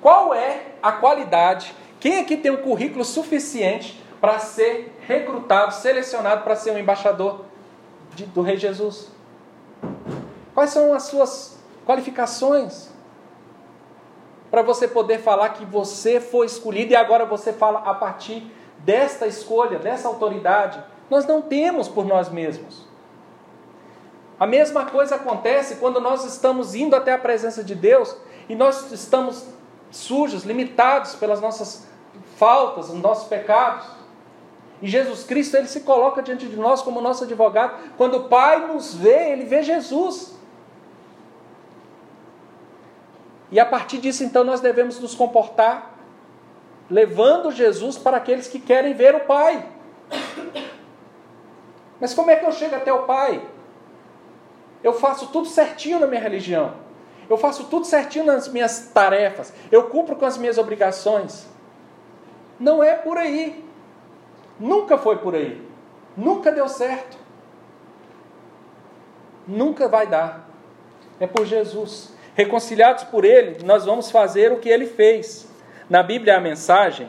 Qual 0.00 0.34
é 0.34 0.74
a 0.82 0.92
qualidade? 0.92 1.74
Quem 2.00 2.18
aqui 2.18 2.36
tem 2.36 2.50
um 2.50 2.58
currículo 2.58 3.04
suficiente 3.04 4.02
para 4.20 4.38
ser 4.38 4.98
recrutado, 5.06 5.72
selecionado 5.74 6.42
para 6.42 6.56
ser 6.56 6.72
um 6.72 6.78
embaixador 6.78 7.44
de, 8.14 8.26
do 8.26 8.42
Rei 8.42 8.56
Jesus? 8.56 9.08
Quais 10.54 10.70
são 10.70 10.94
as 10.94 11.04
suas 11.04 11.58
qualificações? 11.86 12.93
Para 14.54 14.62
você 14.62 14.86
poder 14.86 15.18
falar 15.18 15.48
que 15.48 15.64
você 15.64 16.20
foi 16.20 16.46
escolhido 16.46 16.92
e 16.92 16.94
agora 16.94 17.24
você 17.24 17.52
fala 17.52 17.80
a 17.80 17.92
partir 17.92 18.48
desta 18.78 19.26
escolha, 19.26 19.80
dessa 19.80 20.06
autoridade. 20.06 20.80
Nós 21.10 21.26
não 21.26 21.42
temos 21.42 21.88
por 21.88 22.06
nós 22.06 22.28
mesmos. 22.28 22.86
A 24.38 24.46
mesma 24.46 24.86
coisa 24.86 25.16
acontece 25.16 25.74
quando 25.78 26.00
nós 26.00 26.24
estamos 26.24 26.72
indo 26.72 26.94
até 26.94 27.12
a 27.12 27.18
presença 27.18 27.64
de 27.64 27.74
Deus 27.74 28.16
e 28.48 28.54
nós 28.54 28.92
estamos 28.92 29.44
sujos, 29.90 30.44
limitados 30.44 31.16
pelas 31.16 31.40
nossas 31.40 31.88
faltas, 32.36 32.90
os 32.90 33.00
nossos 33.00 33.26
pecados. 33.26 33.88
E 34.80 34.86
Jesus 34.86 35.24
Cristo, 35.24 35.56
ele 35.56 35.66
se 35.66 35.80
coloca 35.80 36.22
diante 36.22 36.46
de 36.46 36.54
nós 36.54 36.80
como 36.80 37.00
nosso 37.00 37.24
advogado. 37.24 37.76
Quando 37.96 38.18
o 38.18 38.28
Pai 38.28 38.68
nos 38.68 38.94
vê, 38.94 39.32
ele 39.32 39.46
vê 39.46 39.64
Jesus. 39.64 40.33
E 43.50 43.60
a 43.60 43.66
partir 43.66 43.98
disso, 43.98 44.24
então, 44.24 44.44
nós 44.44 44.60
devemos 44.60 44.98
nos 44.98 45.14
comportar 45.14 45.94
levando 46.90 47.50
Jesus 47.50 47.96
para 47.96 48.18
aqueles 48.18 48.46
que 48.46 48.58
querem 48.58 48.94
ver 48.94 49.14
o 49.14 49.20
Pai. 49.20 49.66
Mas 52.00 52.12
como 52.12 52.30
é 52.30 52.36
que 52.36 52.44
eu 52.44 52.52
chego 52.52 52.76
até 52.76 52.92
o 52.92 53.04
Pai? 53.04 53.42
Eu 54.82 54.92
faço 54.92 55.28
tudo 55.28 55.46
certinho 55.46 55.98
na 55.98 56.06
minha 56.06 56.20
religião. 56.20 56.74
Eu 57.28 57.38
faço 57.38 57.64
tudo 57.64 57.86
certinho 57.86 58.26
nas 58.26 58.48
minhas 58.48 58.90
tarefas. 58.92 59.52
Eu 59.72 59.84
cumpro 59.84 60.14
com 60.16 60.26
as 60.26 60.36
minhas 60.36 60.58
obrigações. 60.58 61.46
Não 62.60 62.82
é 62.82 62.94
por 62.94 63.16
aí. 63.16 63.64
Nunca 64.60 64.98
foi 64.98 65.16
por 65.16 65.34
aí. 65.34 65.66
Nunca 66.16 66.52
deu 66.52 66.68
certo. 66.68 67.16
Nunca 69.46 69.88
vai 69.88 70.06
dar. 70.06 70.48
É 71.18 71.26
por 71.26 71.46
Jesus. 71.46 72.13
Reconciliados 72.34 73.04
por 73.04 73.24
Ele, 73.24 73.58
nós 73.64 73.84
vamos 73.84 74.10
fazer 74.10 74.52
o 74.52 74.58
que 74.58 74.68
Ele 74.68 74.86
fez. 74.86 75.48
Na 75.88 76.02
Bíblia, 76.02 76.36
a 76.36 76.40
mensagem, 76.40 77.08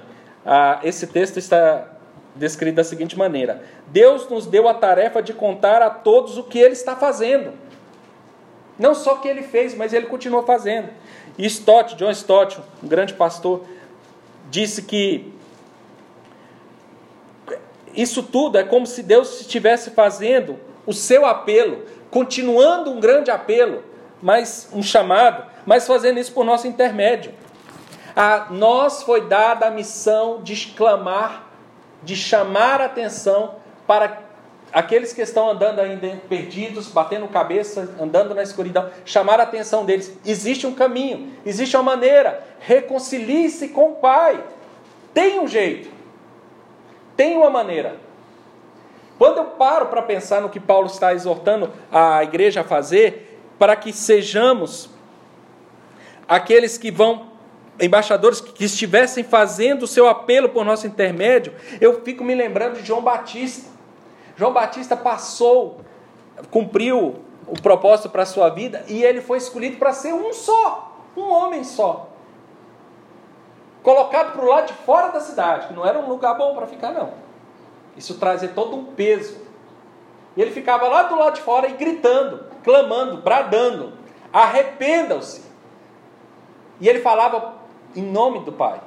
esse 0.84 1.08
texto 1.08 1.38
está 1.38 1.92
descrito 2.36 2.76
da 2.76 2.84
seguinte 2.84 3.18
maneira: 3.18 3.64
Deus 3.88 4.30
nos 4.30 4.46
deu 4.46 4.68
a 4.68 4.74
tarefa 4.74 5.22
de 5.24 5.34
contar 5.34 5.82
a 5.82 5.90
todos 5.90 6.38
o 6.38 6.44
que 6.44 6.60
Ele 6.60 6.74
está 6.74 6.96
fazendo. 6.96 7.54
Não 8.78 8.94
só 8.94 9.16
o 9.16 9.20
que 9.20 9.28
Ele 9.28 9.42
fez, 9.42 9.74
mas 9.74 9.94
Ele 9.94 10.06
continua 10.06 10.44
fazendo. 10.44 10.90
E 11.38 11.46
Stott, 11.48 11.96
John 11.96 12.12
Stott, 12.12 12.60
um 12.84 12.88
grande 12.88 13.14
pastor, 13.14 13.64
disse 14.50 14.84
que 14.84 15.34
isso 17.96 18.22
tudo 18.22 18.58
é 18.58 18.64
como 18.64 18.86
se 18.86 19.02
Deus 19.02 19.42
estivesse 19.42 19.92
fazendo 19.92 20.60
o 20.86 20.94
seu 20.94 21.26
apelo, 21.26 21.86
continuando 22.12 22.92
um 22.92 23.00
grande 23.00 23.32
apelo 23.32 23.95
mas 24.26 24.68
um 24.74 24.82
chamado, 24.82 25.46
mas 25.68 25.86
fazendo 25.86 26.20
isso 26.20 26.34
por 26.34 26.44
nosso 26.44 26.66
intermédio. 26.66 27.32
A 28.16 28.48
nós 28.50 29.04
foi 29.04 29.22
dada 29.22 29.68
a 29.68 29.70
missão 29.70 30.42
de 30.42 30.52
exclamar, 30.52 31.48
de 32.02 32.16
chamar 32.16 32.82
atenção 32.82 33.54
para 33.86 34.24
aqueles 34.74 35.14
que 35.14 35.22
estão 35.22 35.48
andando 35.48 35.78
ainda 35.80 36.20
perdidos, 36.28 36.88
batendo 36.88 37.28
cabeça, 37.28 37.94
andando 38.02 38.34
na 38.34 38.42
escuridão, 38.42 38.90
chamar 39.06 39.40
a 39.40 39.44
atenção 39.44 39.86
deles. 39.86 40.18
Existe 40.26 40.66
um 40.66 40.74
caminho, 40.74 41.32
existe 41.46 41.78
uma 41.78 41.84
maneira. 41.84 42.44
Reconcilie-se 42.62 43.68
com 43.68 43.92
o 43.92 43.96
Pai. 43.98 44.44
Tem 45.14 45.40
um 45.40 45.48
jeito. 45.48 45.88
Tem 47.16 47.38
uma 47.38 47.52
maneira. 47.52 47.98
Quando 49.20 49.38
eu 49.38 49.46
paro 49.46 49.86
para 49.86 50.02
pensar 50.02 50.42
no 50.42 50.50
que 50.50 50.60
Paulo 50.60 50.88
está 50.88 51.14
exortando 51.14 51.72
a 51.92 52.24
igreja 52.24 52.62
a 52.62 52.64
fazer, 52.64 53.35
para 53.58 53.76
que 53.76 53.94
sejamos 53.94 54.90
aqueles 56.28 56.78
que 56.78 56.92
vão, 56.92 57.28
embaixadores 57.80 58.42
que 58.42 58.66
estivessem 58.66 59.24
fazendo 59.24 59.84
o 59.84 59.88
seu 59.88 60.08
apelo 60.08 60.50
por 60.50 60.66
nosso 60.66 60.88
intermédio, 60.88 61.54
eu 61.80 62.02
fico 62.02 62.24
me 62.24 62.36
lembrando 62.36 62.80
de 62.80 62.86
João 62.86 63.02
Batista. 63.02 63.70
João 64.36 64.52
Batista 64.52 64.98
passou, 64.98 65.82
cumpriu 66.52 67.16
o 67.48 67.62
propósito 67.62 68.10
para 68.10 68.24
a 68.24 68.26
sua 68.26 68.50
vida 68.50 68.84
e 68.88 69.04
ele 69.04 69.22
foi 69.22 69.38
escolhido 69.38 69.78
para 69.78 69.94
ser 69.94 70.14
um 70.14 70.34
só, 70.34 71.00
um 71.16 71.32
homem 71.32 71.64
só. 71.64 72.10
Colocado 73.84 74.34
para 74.34 74.44
o 74.44 74.50
lado 74.50 74.68
de 74.68 74.74
fora 74.74 75.10
da 75.10 75.20
cidade, 75.20 75.68
que 75.68 75.74
não 75.74 75.86
era 75.86 76.00
um 76.00 76.10
lugar 76.10 76.36
bom 76.36 76.56
para 76.56 76.66
ficar, 76.66 76.92
não. 76.92 77.14
Isso 77.96 78.16
trazia 78.16 78.50
todo 78.50 78.76
um 78.76 78.84
peso. 78.84 79.38
E 80.36 80.42
ele 80.42 80.52
ficava 80.52 80.88
lá 80.88 81.04
do 81.04 81.16
lado 81.16 81.36
de 81.36 81.42
fora 81.42 81.68
e 81.68 81.74
gritando, 81.74 82.44
clamando, 82.66 83.22
bradando: 83.22 83.94
arrependam-se. 84.34 85.46
E 86.82 86.90
ele 86.90 87.00
falava 87.00 87.54
em 87.96 88.02
nome 88.02 88.40
do 88.40 88.52
Pai: 88.52 88.82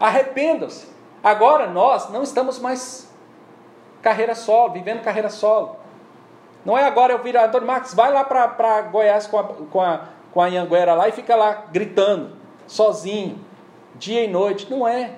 arrependam-se. 0.00 0.88
Agora 1.22 1.68
nós 1.68 2.10
não 2.10 2.22
estamos 2.22 2.58
mais 2.58 3.08
carreira 4.02 4.34
solo, 4.34 4.72
vivendo 4.72 5.02
carreira 5.02 5.28
solo. 5.28 5.76
Não 6.64 6.76
é 6.76 6.84
agora 6.84 7.12
eu 7.12 7.22
virar 7.22 7.46
Antônio 7.46 7.66
Marcos, 7.66 7.94
vai 7.94 8.12
lá 8.12 8.24
para 8.24 8.82
Goiás 8.82 9.26
com 9.26 9.38
a, 9.38 9.44
com, 9.44 9.80
a, 9.80 10.00
com 10.32 10.40
a 10.40 10.46
Anhanguera 10.46 10.94
lá 10.94 11.08
e 11.08 11.12
fica 11.12 11.36
lá 11.36 11.64
gritando, 11.70 12.32
sozinho, 12.66 13.38
dia 13.94 14.24
e 14.24 14.28
noite. 14.28 14.70
Não 14.70 14.86
é. 14.86 15.12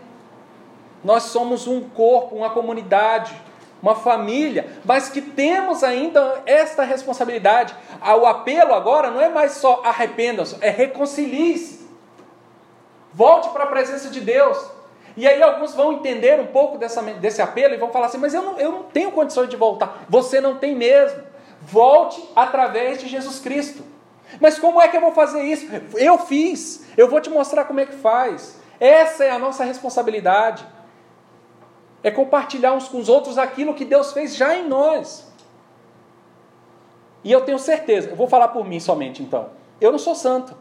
Nós 1.02 1.24
somos 1.24 1.66
um 1.66 1.88
corpo, 1.88 2.36
uma 2.36 2.50
comunidade, 2.50 3.34
uma 3.82 3.94
família, 3.94 4.68
mas 4.84 5.08
que 5.08 5.20
temos 5.20 5.82
ainda 5.82 6.42
esta 6.46 6.82
responsabilidade. 6.82 7.74
Ah, 8.00 8.16
o 8.16 8.26
apelo 8.26 8.74
agora 8.74 9.10
não 9.10 9.20
é 9.20 9.28
mais 9.28 9.52
só 9.52 9.82
arrependam-se, 9.84 10.56
é 10.60 10.70
reconcilie-se. 10.70 11.80
Volte 13.12 13.48
para 13.50 13.64
a 13.64 13.68
presença 13.68 14.08
de 14.08 14.20
Deus. 14.20 14.70
E 15.16 15.26
aí 15.26 15.42
alguns 15.42 15.74
vão 15.74 15.92
entender 15.92 16.38
um 16.40 16.46
pouco 16.46 16.78
dessa, 16.78 17.02
desse 17.02 17.42
apelo 17.42 17.74
e 17.74 17.78
vão 17.78 17.90
falar 17.90 18.06
assim, 18.06 18.18
mas 18.18 18.32
eu 18.32 18.42
não, 18.42 18.58
eu 18.58 18.70
não 18.70 18.82
tenho 18.84 19.10
condições 19.10 19.48
de 19.48 19.56
voltar. 19.56 20.04
Você 20.08 20.40
não 20.40 20.56
tem 20.56 20.74
mesmo. 20.76 21.22
Volte 21.60 22.22
através 22.34 23.00
de 23.00 23.08
Jesus 23.08 23.40
Cristo. 23.40 23.82
Mas 24.40 24.58
como 24.58 24.80
é 24.80 24.86
que 24.88 24.96
eu 24.96 25.00
vou 25.00 25.12
fazer 25.12 25.42
isso? 25.42 25.66
Eu 25.96 26.18
fiz. 26.18 26.86
Eu 26.96 27.08
vou 27.08 27.20
te 27.20 27.28
mostrar 27.28 27.64
como 27.64 27.80
é 27.80 27.86
que 27.86 27.96
faz. 27.96 28.60
Essa 28.78 29.24
é 29.24 29.30
a 29.30 29.38
nossa 29.38 29.64
responsabilidade. 29.64 30.64
É 32.02 32.10
compartilhar 32.10 32.72
uns 32.72 32.88
com 32.88 32.98
os 32.98 33.08
outros 33.08 33.36
aquilo 33.36 33.74
que 33.74 33.84
Deus 33.84 34.12
fez 34.12 34.34
já 34.34 34.56
em 34.56 34.66
nós. 34.66 35.30
E 37.22 37.30
eu 37.30 37.42
tenho 37.42 37.58
certeza, 37.58 38.10
eu 38.10 38.16
vou 38.16 38.26
falar 38.26 38.48
por 38.48 38.66
mim 38.66 38.80
somente 38.80 39.22
então. 39.22 39.50
Eu 39.80 39.92
não 39.92 39.98
sou 39.98 40.14
santo. 40.14 40.54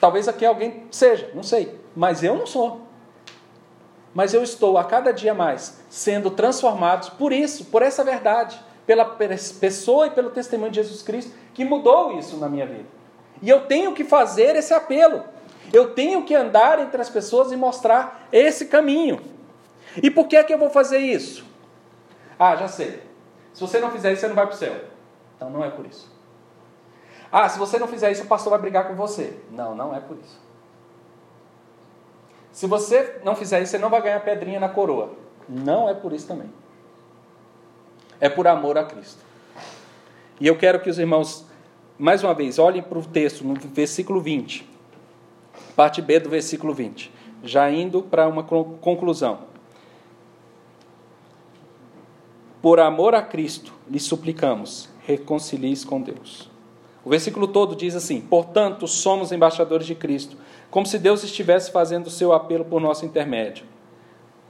Talvez 0.00 0.28
aqui 0.28 0.46
alguém 0.46 0.84
seja, 0.90 1.30
não 1.34 1.42
sei. 1.42 1.78
Mas 1.94 2.22
eu 2.22 2.36
não 2.36 2.46
sou. 2.46 2.82
Mas 4.14 4.32
eu 4.32 4.42
estou 4.42 4.78
a 4.78 4.84
cada 4.84 5.12
dia 5.12 5.34
mais 5.34 5.80
sendo 5.90 6.30
transformado 6.30 7.16
por 7.16 7.32
isso, 7.32 7.66
por 7.66 7.82
essa 7.82 8.02
verdade, 8.02 8.58
pela 8.86 9.04
pessoa 9.04 10.06
e 10.06 10.10
pelo 10.10 10.30
testemunho 10.30 10.70
de 10.70 10.76
Jesus 10.82 11.02
Cristo 11.02 11.32
que 11.52 11.64
mudou 11.64 12.18
isso 12.18 12.36
na 12.36 12.48
minha 12.48 12.66
vida. 12.66 12.86
E 13.42 13.48
eu 13.48 13.66
tenho 13.66 13.92
que 13.92 14.04
fazer 14.04 14.56
esse 14.56 14.72
apelo. 14.72 15.24
Eu 15.72 15.92
tenho 15.92 16.24
que 16.24 16.34
andar 16.34 16.78
entre 16.78 17.00
as 17.00 17.10
pessoas 17.10 17.52
e 17.52 17.56
mostrar 17.56 18.28
esse 18.32 18.66
caminho. 18.66 19.20
E 20.02 20.10
por 20.10 20.28
que 20.28 20.36
é 20.36 20.44
que 20.44 20.52
eu 20.52 20.58
vou 20.58 20.70
fazer 20.70 20.98
isso? 20.98 21.44
Ah, 22.38 22.56
já 22.56 22.68
sei. 22.68 23.02
Se 23.52 23.60
você 23.60 23.80
não 23.80 23.90
fizer 23.90 24.12
isso, 24.12 24.20
você 24.20 24.28
não 24.28 24.34
vai 24.36 24.46
para 24.46 24.54
o 24.54 24.58
céu. 24.58 24.74
Então 25.36 25.50
não 25.50 25.64
é 25.64 25.70
por 25.70 25.86
isso. 25.86 26.10
Ah, 27.30 27.48
se 27.48 27.58
você 27.58 27.78
não 27.78 27.88
fizer 27.88 28.10
isso, 28.10 28.22
o 28.22 28.26
pastor 28.26 28.50
vai 28.50 28.60
brigar 28.60 28.86
com 28.86 28.94
você. 28.94 29.38
Não, 29.50 29.74
não 29.74 29.94
é 29.94 30.00
por 30.00 30.16
isso. 30.16 30.40
Se 32.52 32.66
você 32.66 33.20
não 33.24 33.36
fizer 33.36 33.60
isso, 33.60 33.72
você 33.72 33.78
não 33.78 33.90
vai 33.90 34.02
ganhar 34.02 34.20
pedrinha 34.20 34.58
na 34.58 34.68
coroa. 34.68 35.12
Não 35.48 35.88
é 35.88 35.94
por 35.94 36.12
isso 36.12 36.26
também. 36.26 36.50
É 38.20 38.28
por 38.28 38.46
amor 38.46 38.78
a 38.78 38.84
Cristo. 38.84 39.22
E 40.40 40.46
eu 40.46 40.56
quero 40.56 40.80
que 40.80 40.88
os 40.88 40.98
irmãos, 40.98 41.44
mais 41.98 42.22
uma 42.22 42.34
vez, 42.34 42.58
olhem 42.58 42.82
para 42.82 42.98
o 42.98 43.04
texto 43.04 43.44
no 43.44 43.54
versículo 43.54 44.20
20. 44.20 44.68
Parte 45.76 46.00
B 46.00 46.18
do 46.20 46.30
versículo 46.30 46.72
20. 46.72 47.12
Já 47.44 47.70
indo 47.70 48.02
para 48.02 48.26
uma 48.26 48.42
conclusão. 48.42 49.40
Por 52.60 52.80
amor 52.80 53.14
a 53.14 53.22
Cristo, 53.22 53.72
lhe 53.88 54.00
suplicamos, 54.00 54.88
reconcilie-se 55.06 55.86
com 55.86 56.02
Deus. 56.02 56.50
O 57.04 57.10
versículo 57.10 57.46
todo 57.48 57.76
diz 57.76 57.94
assim: 57.94 58.20
Portanto, 58.20 58.86
somos 58.88 59.30
embaixadores 59.30 59.86
de 59.86 59.94
Cristo, 59.94 60.36
como 60.70 60.84
se 60.84 60.98
Deus 60.98 61.22
estivesse 61.22 61.70
fazendo 61.70 62.08
o 62.08 62.10
seu 62.10 62.32
apelo 62.32 62.64
por 62.64 62.80
nosso 62.80 63.06
intermédio. 63.06 63.64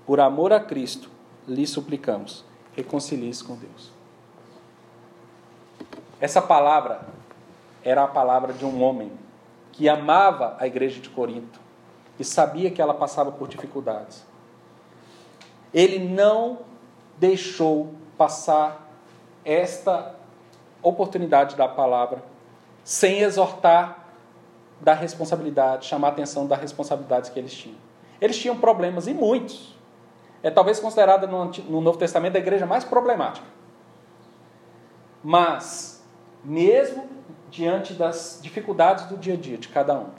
Por 0.06 0.20
amor 0.20 0.52
a 0.52 0.60
Cristo, 0.60 1.10
lhe 1.46 1.66
suplicamos, 1.66 2.44
reconcilie-se 2.74 3.44
com 3.44 3.56
Deus. 3.56 3.92
Essa 6.20 6.40
palavra 6.40 7.06
era 7.84 8.04
a 8.04 8.08
palavra 8.08 8.52
de 8.52 8.64
um 8.64 8.82
homem 8.82 9.12
que 9.72 9.88
amava 9.88 10.56
a 10.58 10.66
igreja 10.66 11.00
de 11.00 11.10
Corinto 11.10 11.60
e 12.18 12.24
sabia 12.24 12.70
que 12.70 12.82
ela 12.82 12.94
passava 12.94 13.30
por 13.30 13.46
dificuldades. 13.46 14.26
Ele 15.72 15.98
não 15.98 16.58
deixou 17.18 17.94
passar 18.16 18.88
esta 19.44 20.14
oportunidade 20.83 21.57
da 21.57 21.68
palavra 21.68 22.22
sem 22.85 23.20
exortar 23.20 24.07
da 24.81 24.94
responsabilidade, 24.94 25.87
chamar 25.87 26.09
a 26.09 26.11
atenção 26.12 26.46
das 26.46 26.61
responsabilidades 26.61 27.31
que 27.31 27.38
eles 27.38 27.52
tinham. 27.52 27.76
Eles 28.20 28.38
tinham 28.38 28.57
problemas 28.57 29.07
e 29.07 29.14
muitos. 29.14 29.76
É 30.42 30.50
talvez 30.50 30.78
considerada 30.78 31.26
no, 31.26 31.46
no 31.46 31.81
Novo 31.81 31.98
Testamento 31.98 32.37
a 32.37 32.38
igreja 32.38 32.64
mais 32.64 32.85
problemática. 32.85 33.46
Mas, 35.22 36.04
mesmo 36.44 37.09
diante 37.50 37.92
das 37.92 38.38
dificuldades 38.40 39.07
do 39.07 39.16
dia 39.16 39.35
a 39.35 39.37
dia 39.37 39.59
de 39.59 39.68
cada 39.68 39.98
um, 39.98 40.11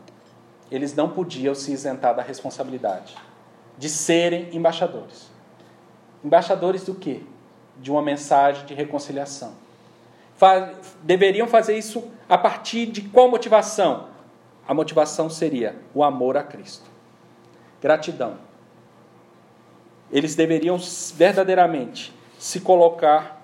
eles 0.70 0.94
não 0.94 1.10
podiam 1.10 1.56
se 1.56 1.72
isentar 1.72 2.16
da 2.16 2.22
responsabilidade 2.22 3.16
de 3.78 3.90
serem 3.90 4.50
embaixadores. 4.56 5.29
Embaixadores 6.24 6.84
do 6.84 6.94
quê? 6.94 7.22
De 7.78 7.92
uma 7.92 8.02
mensagem 8.02 8.66
de 8.66 8.74
reconciliação. 8.74 9.54
deveriam 11.02 11.48
fazer 11.48 11.78
isso 11.78 12.04
a 12.28 12.38
partir 12.38 12.88
de 12.88 13.02
qual 13.02 13.30
motivação? 13.30 14.08
A 14.68 14.74
motivação 14.74 15.30
seria 15.30 15.76
o 15.94 16.04
amor 16.04 16.38
a 16.38 16.44
Cristo. 16.44 16.90
Gratidão. 17.82 18.38
Eles 20.12 20.36
deveriam 20.36 20.78
verdadeiramente 21.16 22.14
se 22.38 22.60
colocar 22.60 23.40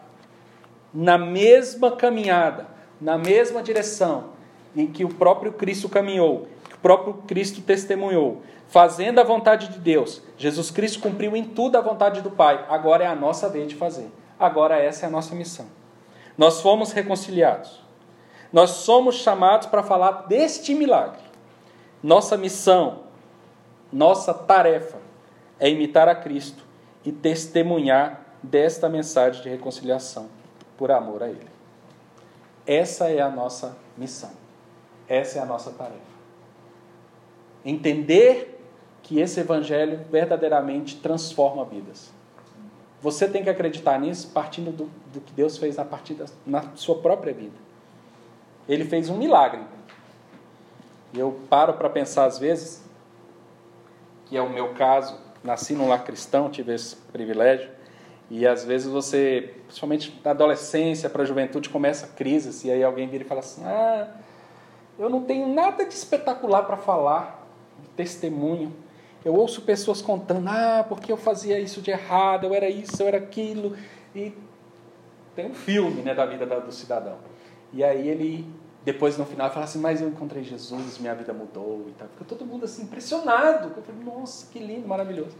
na 0.93 1.17
mesma 1.17 1.91
caminhada, 1.91 2.67
na 2.99 3.17
mesma 3.17 3.61
direção 3.61 4.35
em 4.75 4.87
que 4.87 5.03
o 5.03 5.09
próprio 5.09 5.53
Cristo 5.53 5.87
caminhou, 5.87 6.47
próprio 6.85 7.15
Cristo 7.25 7.61
testemunhou, 7.61 8.43
fazendo 8.67 9.17
a 9.17 9.23
vontade 9.23 9.69
de 9.69 9.79
Deus. 9.79 10.21
Jesus 10.37 10.69
Cristo 10.69 10.99
cumpriu 10.99 11.35
em 11.35 11.43
tudo 11.43 11.77
a 11.79 11.81
vontade 11.81 12.21
do 12.21 12.29
Pai. 12.29 12.63
Agora 12.69 13.03
é 13.03 13.07
a 13.07 13.15
nossa 13.15 13.49
vez 13.49 13.67
de 13.67 13.73
fazer. 13.73 14.07
Agora 14.39 14.77
essa 14.77 15.03
é 15.03 15.07
a 15.07 15.11
nossa 15.11 15.33
missão. 15.33 15.65
Nós 16.37 16.61
fomos 16.61 16.91
reconciliados. 16.91 17.81
Nós 18.53 18.69
somos 18.69 19.15
chamados 19.15 19.65
para 19.65 19.81
falar 19.81 20.27
deste 20.27 20.75
milagre. 20.75 21.23
Nossa 22.03 22.37
missão, 22.37 22.99
nossa 23.91 24.31
tarefa 24.31 24.99
é 25.59 25.67
imitar 25.67 26.07
a 26.07 26.13
Cristo 26.13 26.63
e 27.03 27.11
testemunhar 27.11 28.21
desta 28.43 28.87
mensagem 28.87 29.41
de 29.41 29.49
reconciliação 29.49 30.29
por 30.77 30.91
amor 30.91 31.23
a 31.23 31.29
Ele. 31.29 31.49
Essa 32.67 33.09
é 33.09 33.21
a 33.21 33.29
nossa 33.29 33.75
missão. 33.97 34.33
Essa 35.09 35.39
é 35.39 35.41
a 35.41 35.47
nossa 35.47 35.71
tarefa. 35.71 36.14
Entender 37.65 38.61
que 39.01 39.19
esse 39.19 39.39
evangelho 39.39 40.01
verdadeiramente 40.11 40.97
transforma 40.97 41.65
vidas. 41.65 42.11
Você 43.01 43.27
tem 43.27 43.43
que 43.43 43.49
acreditar 43.49 43.99
nisso 43.99 44.31
partindo 44.33 44.71
do, 44.71 44.89
do 45.13 45.21
que 45.21 45.33
Deus 45.33 45.57
fez 45.57 45.75
na, 45.75 45.85
partida, 45.85 46.25
na 46.45 46.75
sua 46.75 46.95
própria 46.95 47.33
vida. 47.33 47.55
Ele 48.67 48.85
fez 48.85 49.09
um 49.09 49.17
milagre. 49.17 49.61
Eu 51.13 51.39
paro 51.49 51.73
para 51.73 51.89
pensar 51.89 52.25
às 52.25 52.39
vezes, 52.39 52.83
que 54.25 54.35
é 54.35 54.41
o 54.41 54.49
meu 54.49 54.73
caso, 54.73 55.19
nasci 55.43 55.73
num 55.73 55.87
lar 55.87 56.03
cristão, 56.03 56.49
tive 56.49 56.73
esse 56.73 56.95
privilégio, 56.95 57.69
e 58.29 58.45
às 58.47 58.65
vezes 58.65 58.87
você, 58.87 59.53
principalmente 59.67 60.19
na 60.23 60.31
adolescência 60.31 61.09
para 61.09 61.21
a 61.21 61.25
juventude, 61.25 61.69
começa 61.69 62.07
crises, 62.07 62.63
e 62.63 62.71
aí 62.71 62.83
alguém 62.83 63.07
vira 63.07 63.23
e 63.23 63.27
fala 63.27 63.41
assim: 63.41 63.61
Ah, 63.63 64.07
eu 64.97 65.09
não 65.09 65.23
tenho 65.23 65.47
nada 65.47 65.85
de 65.85 65.93
espetacular 65.93 66.63
para 66.63 66.75
falar, 66.75 67.44
testemunho. 67.95 68.73
Eu 69.23 69.33
ouço 69.33 69.61
pessoas 69.63 70.01
contando, 70.01 70.47
ah, 70.47 70.85
porque 70.87 71.11
eu 71.11 71.17
fazia 71.17 71.59
isso 71.59 71.81
de 71.81 71.91
errado, 71.91 72.45
eu 72.45 72.53
era 72.53 72.69
isso, 72.69 73.01
eu 73.01 73.07
era 73.07 73.17
aquilo. 73.17 73.75
E 74.13 74.33
tem 75.35 75.49
um 75.49 75.53
filme 75.53 76.01
né, 76.01 76.13
da 76.13 76.25
vida 76.25 76.45
do 76.45 76.71
cidadão. 76.71 77.17
E 77.73 77.83
aí 77.83 78.07
ele, 78.07 78.47
depois 78.83 79.17
no 79.17 79.25
final, 79.25 79.49
fala 79.49 79.65
assim, 79.65 79.79
mas 79.79 80.01
eu 80.01 80.07
encontrei 80.07 80.43
Jesus, 80.43 80.99
minha 80.99 81.15
vida 81.15 81.33
mudou 81.33 81.85
e 81.89 81.91
tal. 81.93 82.07
Fica 82.09 82.23
todo 82.25 82.45
mundo 82.45 82.65
assim, 82.65 82.83
impressionado. 82.83 83.73
Eu 83.75 83.83
falei, 83.83 84.03
nossa, 84.03 84.51
que 84.51 84.59
lindo, 84.59 84.87
maravilhoso. 84.87 85.35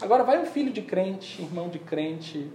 Agora 0.00 0.24
vai 0.24 0.40
um 0.40 0.46
filho 0.46 0.72
de 0.72 0.82
crente, 0.82 1.42
irmão 1.42 1.68
de 1.68 1.78
crente, 1.78 2.50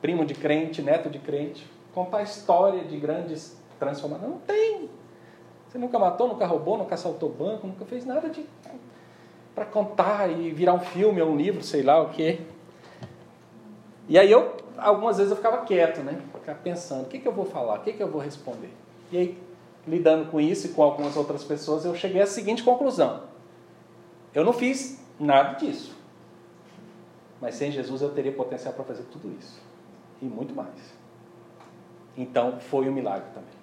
primo 0.00 0.24
de 0.24 0.34
crente, 0.34 0.82
neto 0.82 1.08
de 1.08 1.18
crente, 1.18 1.66
contar 1.94 2.22
história 2.22 2.84
de 2.84 2.98
grandes 2.98 3.56
transformações. 3.78 4.30
Não 4.30 4.38
tem. 4.38 4.90
Você 5.74 5.78
nunca 5.80 5.98
matou, 5.98 6.28
nunca 6.28 6.46
roubou, 6.46 6.78
nunca 6.78 6.94
assaltou 6.94 7.28
banco, 7.28 7.66
nunca 7.66 7.84
fez 7.84 8.06
nada 8.06 8.30
de 8.30 8.46
para 9.56 9.64
contar 9.64 10.30
e 10.30 10.52
virar 10.52 10.72
um 10.72 10.78
filme 10.78 11.20
ou 11.20 11.30
um 11.32 11.36
livro, 11.36 11.64
sei 11.64 11.82
lá 11.82 12.00
o 12.00 12.10
quê. 12.10 12.42
E 14.08 14.16
aí 14.16 14.30
eu, 14.30 14.56
algumas 14.78 15.16
vezes 15.16 15.32
eu 15.32 15.36
ficava 15.36 15.64
quieto, 15.64 15.98
né? 15.98 16.20
Ficava 16.32 16.60
pensando, 16.60 17.06
o 17.06 17.08
que, 17.08 17.18
que 17.18 17.26
eu 17.26 17.32
vou 17.32 17.44
falar, 17.44 17.80
o 17.80 17.82
que, 17.82 17.92
que 17.92 18.00
eu 18.00 18.08
vou 18.08 18.20
responder. 18.20 18.70
E 19.10 19.16
aí, 19.16 19.38
lidando 19.84 20.30
com 20.30 20.40
isso 20.40 20.68
e 20.68 20.70
com 20.70 20.80
algumas 20.84 21.16
outras 21.16 21.42
pessoas, 21.42 21.84
eu 21.84 21.92
cheguei 21.96 22.22
à 22.22 22.26
seguinte 22.26 22.62
conclusão. 22.62 23.24
Eu 24.32 24.44
não 24.44 24.52
fiz 24.52 25.04
nada 25.18 25.54
disso. 25.54 25.92
Mas 27.40 27.56
sem 27.56 27.72
Jesus 27.72 28.00
eu 28.00 28.10
teria 28.10 28.30
potencial 28.30 28.74
para 28.74 28.84
fazer 28.84 29.02
tudo 29.10 29.36
isso. 29.40 29.60
E 30.22 30.24
muito 30.24 30.54
mais. 30.54 30.94
Então 32.16 32.60
foi 32.60 32.88
um 32.88 32.92
milagre 32.92 33.26
também. 33.34 33.53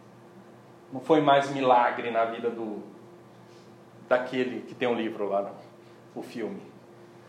Não 0.92 1.00
foi 1.00 1.22
mais 1.22 1.50
milagre 1.50 2.12
na 2.12 2.26
vida 2.26 2.50
do 2.50 2.82
daquele 4.10 4.62
que 4.62 4.76
tem 4.76 4.90
um 4.90 4.96
livro 4.96 5.30
lá, 5.30 5.42
não. 5.42 5.54
O 6.14 6.22
filme. 6.22 6.62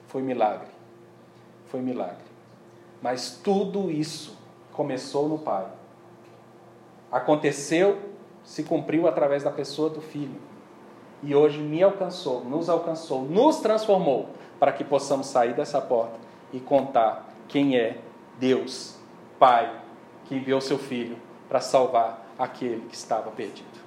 Foi 0.09 0.20
milagre. 0.20 0.68
Foi 1.68 1.81
milagre. 1.81 2.25
Mas 3.01 3.40
tudo 3.42 3.90
isso 3.90 4.37
começou 4.72 5.29
no 5.29 5.38
Pai. 5.38 5.66
Aconteceu, 7.11 7.98
se 8.42 8.64
cumpriu 8.64 9.07
através 9.07 9.44
da 9.44 9.51
pessoa 9.51 9.88
do 9.88 10.01
Filho. 10.01 10.40
E 11.22 11.35
hoje 11.35 11.61
me 11.61 11.81
alcançou, 11.83 12.44
nos 12.44 12.68
alcançou, 12.68 13.22
nos 13.22 13.61
transformou 13.61 14.31
para 14.59 14.72
que 14.72 14.83
possamos 14.83 15.29
sair 15.29 15.55
dessa 15.55 15.81
porta 15.81 16.18
e 16.53 16.59
contar 16.59 17.33
quem 17.48 17.77
é 17.77 17.98
Deus, 18.38 18.98
Pai, 19.38 19.72
que 20.25 20.35
enviou 20.35 20.61
seu 20.61 20.79
Filho 20.79 21.16
para 21.48 21.61
salvar 21.61 22.21
aquele 22.38 22.86
que 22.88 22.94
estava 22.94 23.30
perdido. 23.30 23.80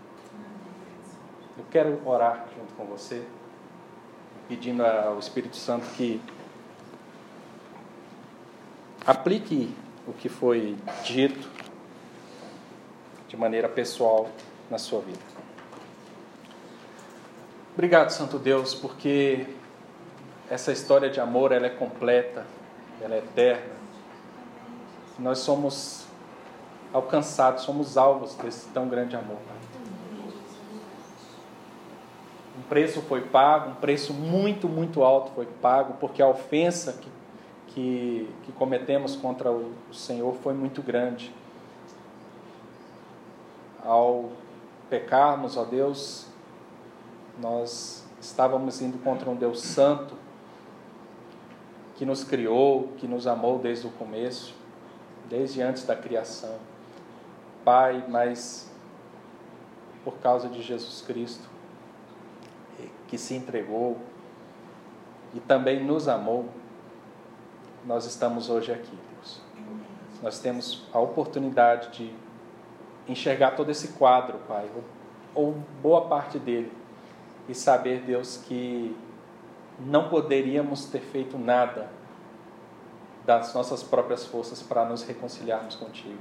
Eu 1.58 1.65
quero 1.71 2.01
orar 2.05 2.47
junto 2.58 2.73
com 2.73 2.86
você, 2.86 3.25
pedindo 4.47 4.86
ao 4.86 5.17
Espírito 5.19 5.55
Santo 5.55 5.86
que 5.95 6.21
aplique 9.05 9.73
o 10.08 10.13
que 10.13 10.29
foi 10.29 10.77
dito 11.03 11.49
de 13.27 13.38
maneira 13.38 13.67
pessoal 13.67 14.29
na 14.69 14.77
sua 14.77 15.01
vida. 15.01 15.19
Obrigado, 17.73 18.10
Santo 18.12 18.39
Deus, 18.39 18.73
porque 18.73 19.47
essa 20.49 20.71
história 20.71 21.10
de 21.10 21.19
amor 21.19 21.51
ela 21.51 21.65
é 21.65 21.69
completa, 21.69 22.45
ela 23.01 23.15
é 23.15 23.17
eterna. 23.17 23.73
Nós 25.19 25.39
somos 25.39 26.05
alcançados, 26.95 27.63
somos 27.63 27.97
alvos 27.97 28.36
desse 28.36 28.69
tão 28.69 28.88
grande 28.88 29.17
amor. 29.17 29.38
Um 32.58 32.62
preço 32.69 33.01
foi 33.01 33.19
pago, 33.19 33.71
um 33.71 33.75
preço 33.75 34.13
muito, 34.13 34.69
muito 34.69 35.03
alto 35.03 35.29
foi 35.36 35.45
pago, 35.45 35.95
porque 35.99 36.21
a 36.21 36.27
ofensa 36.27 36.93
que, 36.93 37.10
que, 37.67 38.29
que 38.43 38.51
cometemos 38.53 39.17
contra 39.17 39.51
o, 39.51 39.73
Senhor 39.91 40.34
foi 40.36 40.53
muito 40.53 40.81
grande. 40.81 41.34
Ao 43.84 44.29
pecarmos, 44.89 45.58
ó 45.58 45.65
Deus, 45.65 46.27
nós 47.41 48.05
estávamos 48.21 48.81
indo 48.81 48.97
contra 49.03 49.29
um 49.29 49.36
Deus 49.36 49.62
santo, 49.62 50.15
que 51.97 52.05
nos 52.05 52.23
criou, 52.23 52.93
que 52.97 53.05
nos 53.05 53.27
amou 53.27 53.60
desde 53.60 53.86
o 53.86 53.89
começo, 53.91 54.55
desde 55.29 55.62
antes 55.62 55.84
da 55.86 55.95
criação. 55.95 56.55
Pai, 57.65 58.06
mas 58.08 58.71
por 60.04 60.17
causa 60.19 60.47
de 60.47 60.62
Jesus 60.62 61.01
Cristo, 61.01 61.49
que 63.08 63.17
se 63.17 63.34
entregou 63.34 63.97
e 65.34 65.39
também 65.39 65.84
nos 65.84 66.08
amou, 66.08 66.47
nós 67.84 68.06
estamos 68.06 68.49
hoje 68.49 68.71
aqui, 68.71 68.97
Deus. 69.13 69.41
Nós 70.21 70.39
temos 70.39 70.88
a 70.93 70.99
oportunidade 70.99 71.89
de 71.91 72.15
enxergar 73.08 73.51
todo 73.51 73.69
esse 73.69 73.89
quadro, 73.89 74.38
Pai, 74.47 74.69
ou 75.34 75.56
boa 75.82 76.08
parte 76.08 76.39
dele, 76.39 76.71
e 77.49 77.54
saber, 77.54 78.01
Deus, 78.01 78.38
que 78.38 78.95
não 79.80 80.10
poderíamos 80.10 80.86
ter 80.86 81.01
feito 81.01 81.38
nada 81.38 81.89
das 83.25 83.54
nossas 83.54 83.84
próprias 83.84 84.25
forças 84.25 84.62
para 84.62 84.86
nos 84.86 85.04
reconciliarmos 85.04 85.75
contigo. 85.75 86.17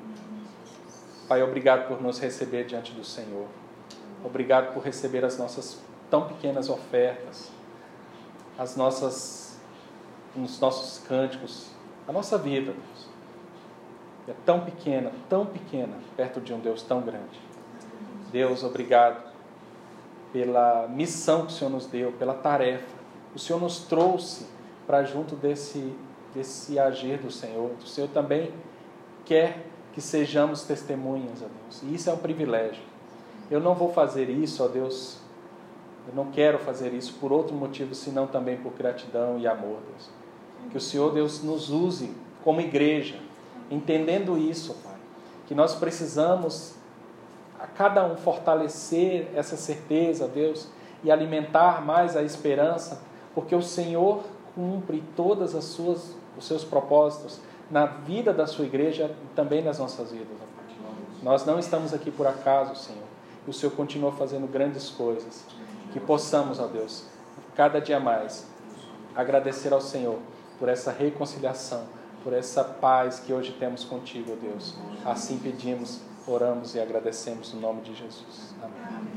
Pai, 1.29 1.43
obrigado 1.43 1.89
por 1.89 2.01
nos 2.03 2.19
receber 2.19 2.65
diante 2.65 2.93
do 2.93 3.05
Senhor. 3.05 3.47
Obrigado 4.25 4.73
por 4.73 4.83
receber 4.83 5.25
as 5.25 5.39
nossas 5.39 5.83
tão 6.11 6.29
pequenas 6.29 6.69
ofertas, 6.69 7.51
as 8.59 8.77
nossas, 8.77 9.59
os 10.37 10.61
nossos 10.61 11.05
cânticos, 11.07 11.71
a 12.07 12.13
nossa 12.13 12.39
vida, 12.39 12.73
Deus. 12.73 13.09
É 14.27 14.33
tão 14.45 14.61
pequena, 14.61 15.13
tão 15.29 15.45
pequena, 15.45 15.97
perto 16.17 16.41
de 16.41 16.53
um 16.53 16.59
Deus 16.59 16.83
tão 16.83 17.03
grande. 17.03 17.41
Deus, 18.33 18.65
obrigado 18.65 19.23
pela 20.33 20.89
missão 20.89 21.47
que 21.47 21.53
o 21.53 21.55
Senhor 21.55 21.71
nos 21.71 21.87
deu, 21.87 22.13
pela 22.13 22.35
tarefa 22.35 23.05
o 23.35 23.39
Senhor 23.39 23.61
nos 23.61 23.81
trouxe 23.81 24.47
para 24.87 25.03
junto 25.03 25.35
desse, 25.35 25.93
desse 26.33 26.79
agir 26.79 27.19
do 27.19 27.31
Senhor. 27.31 27.73
O 27.83 27.87
Senhor 27.87 28.09
também 28.09 28.53
quer 29.25 29.67
que 29.95 30.01
sejamos 30.01 30.65
testemunhas, 30.65 31.41
ó 31.41 31.47
Deus. 31.47 31.83
E 31.83 31.95
isso 31.95 32.11
é 32.11 32.13
um 32.13 32.19
privilégio. 32.19 32.83
Eu 33.51 33.61
não 33.61 33.75
vou 33.75 33.93
fazer 33.93 34.29
isso, 34.29 34.63
ó 34.63 34.69
Deus. 34.69 35.19
Eu 36.09 36.15
não 36.15 36.31
quero 36.31 36.59
fazer 36.59 36.93
isso 36.93 37.15
por 37.15 37.33
outro 37.33 37.55
motivo, 37.55 37.95
senão 37.95 38.27
também 38.27 38.57
por 38.57 38.73
gratidão 38.73 39.39
e 39.39 39.47
amor, 39.47 39.79
Deus. 39.89 40.11
Que 40.71 40.77
o 40.77 40.81
Senhor, 40.81 41.13
Deus, 41.13 41.43
nos 41.43 41.71
use 41.71 42.11
como 42.43 42.61
igreja, 42.61 43.19
entendendo 43.71 44.37
isso, 44.37 44.75
Pai. 44.83 44.97
Que 45.47 45.55
nós 45.55 45.75
precisamos, 45.75 46.75
a 47.59 47.67
cada 47.67 48.05
um, 48.05 48.17
fortalecer 48.17 49.29
essa 49.35 49.57
certeza, 49.57 50.27
Deus, 50.27 50.69
e 51.03 51.11
alimentar 51.11 51.85
mais 51.85 52.17
a 52.17 52.23
esperança 52.23 53.01
porque 53.35 53.55
o 53.55 53.63
Senhor 53.63 54.23
cumpre 54.55 55.03
todas 55.17 55.55
as 55.55 55.65
suas 55.65 56.15
os 56.37 56.47
seus 56.47 56.65
propósitos 56.65 57.41
na 57.71 57.87
vida 57.87 58.33
da 58.33 58.47
sua 58.47 58.65
igreja 58.65 59.15
e 59.25 59.35
também 59.35 59.63
nas 59.63 59.79
nossas 59.79 60.13
vidas. 60.13 60.37
Nós 61.23 61.47
não 61.47 61.59
estamos 61.59 61.95
aqui 61.95 62.11
por 62.11 62.27
acaso, 62.27 62.77
Senhor. 62.77 63.05
O 63.47 63.53
Senhor 63.53 63.73
continua 63.73 64.13
fazendo 64.13 64.47
grandes 64.47 64.91
coisas. 64.91 65.45
Que 65.93 66.01
possamos, 66.01 66.59
ó 66.59 66.67
Deus, 66.67 67.05
cada 67.55 67.81
dia 67.81 68.01
mais 68.01 68.47
agradecer 69.15 69.73
ao 69.73 69.81
Senhor 69.81 70.19
por 70.59 70.69
essa 70.69 70.91
reconciliação, 70.91 71.85
por 72.23 72.33
essa 72.33 72.65
paz 72.65 73.21
que 73.21 73.33
hoje 73.33 73.53
temos 73.53 73.85
contigo, 73.85 74.33
ó 74.33 74.37
Deus. 74.37 74.75
Assim 75.05 75.39
pedimos, 75.39 76.01
oramos 76.27 76.75
e 76.75 76.81
agradecemos 76.81 77.53
no 77.55 77.61
nome 77.61 77.83
de 77.83 77.95
Jesus. 77.95 78.55
Amém. 78.63 79.09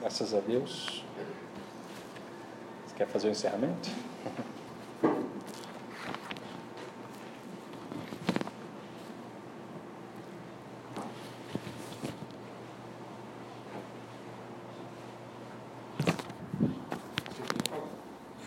Graças 0.00 0.32
a 0.32 0.40
Deus. 0.40 1.04
Quer 2.96 3.06
fazer 3.06 3.28
o 3.28 3.30
encerramento? 3.30 3.90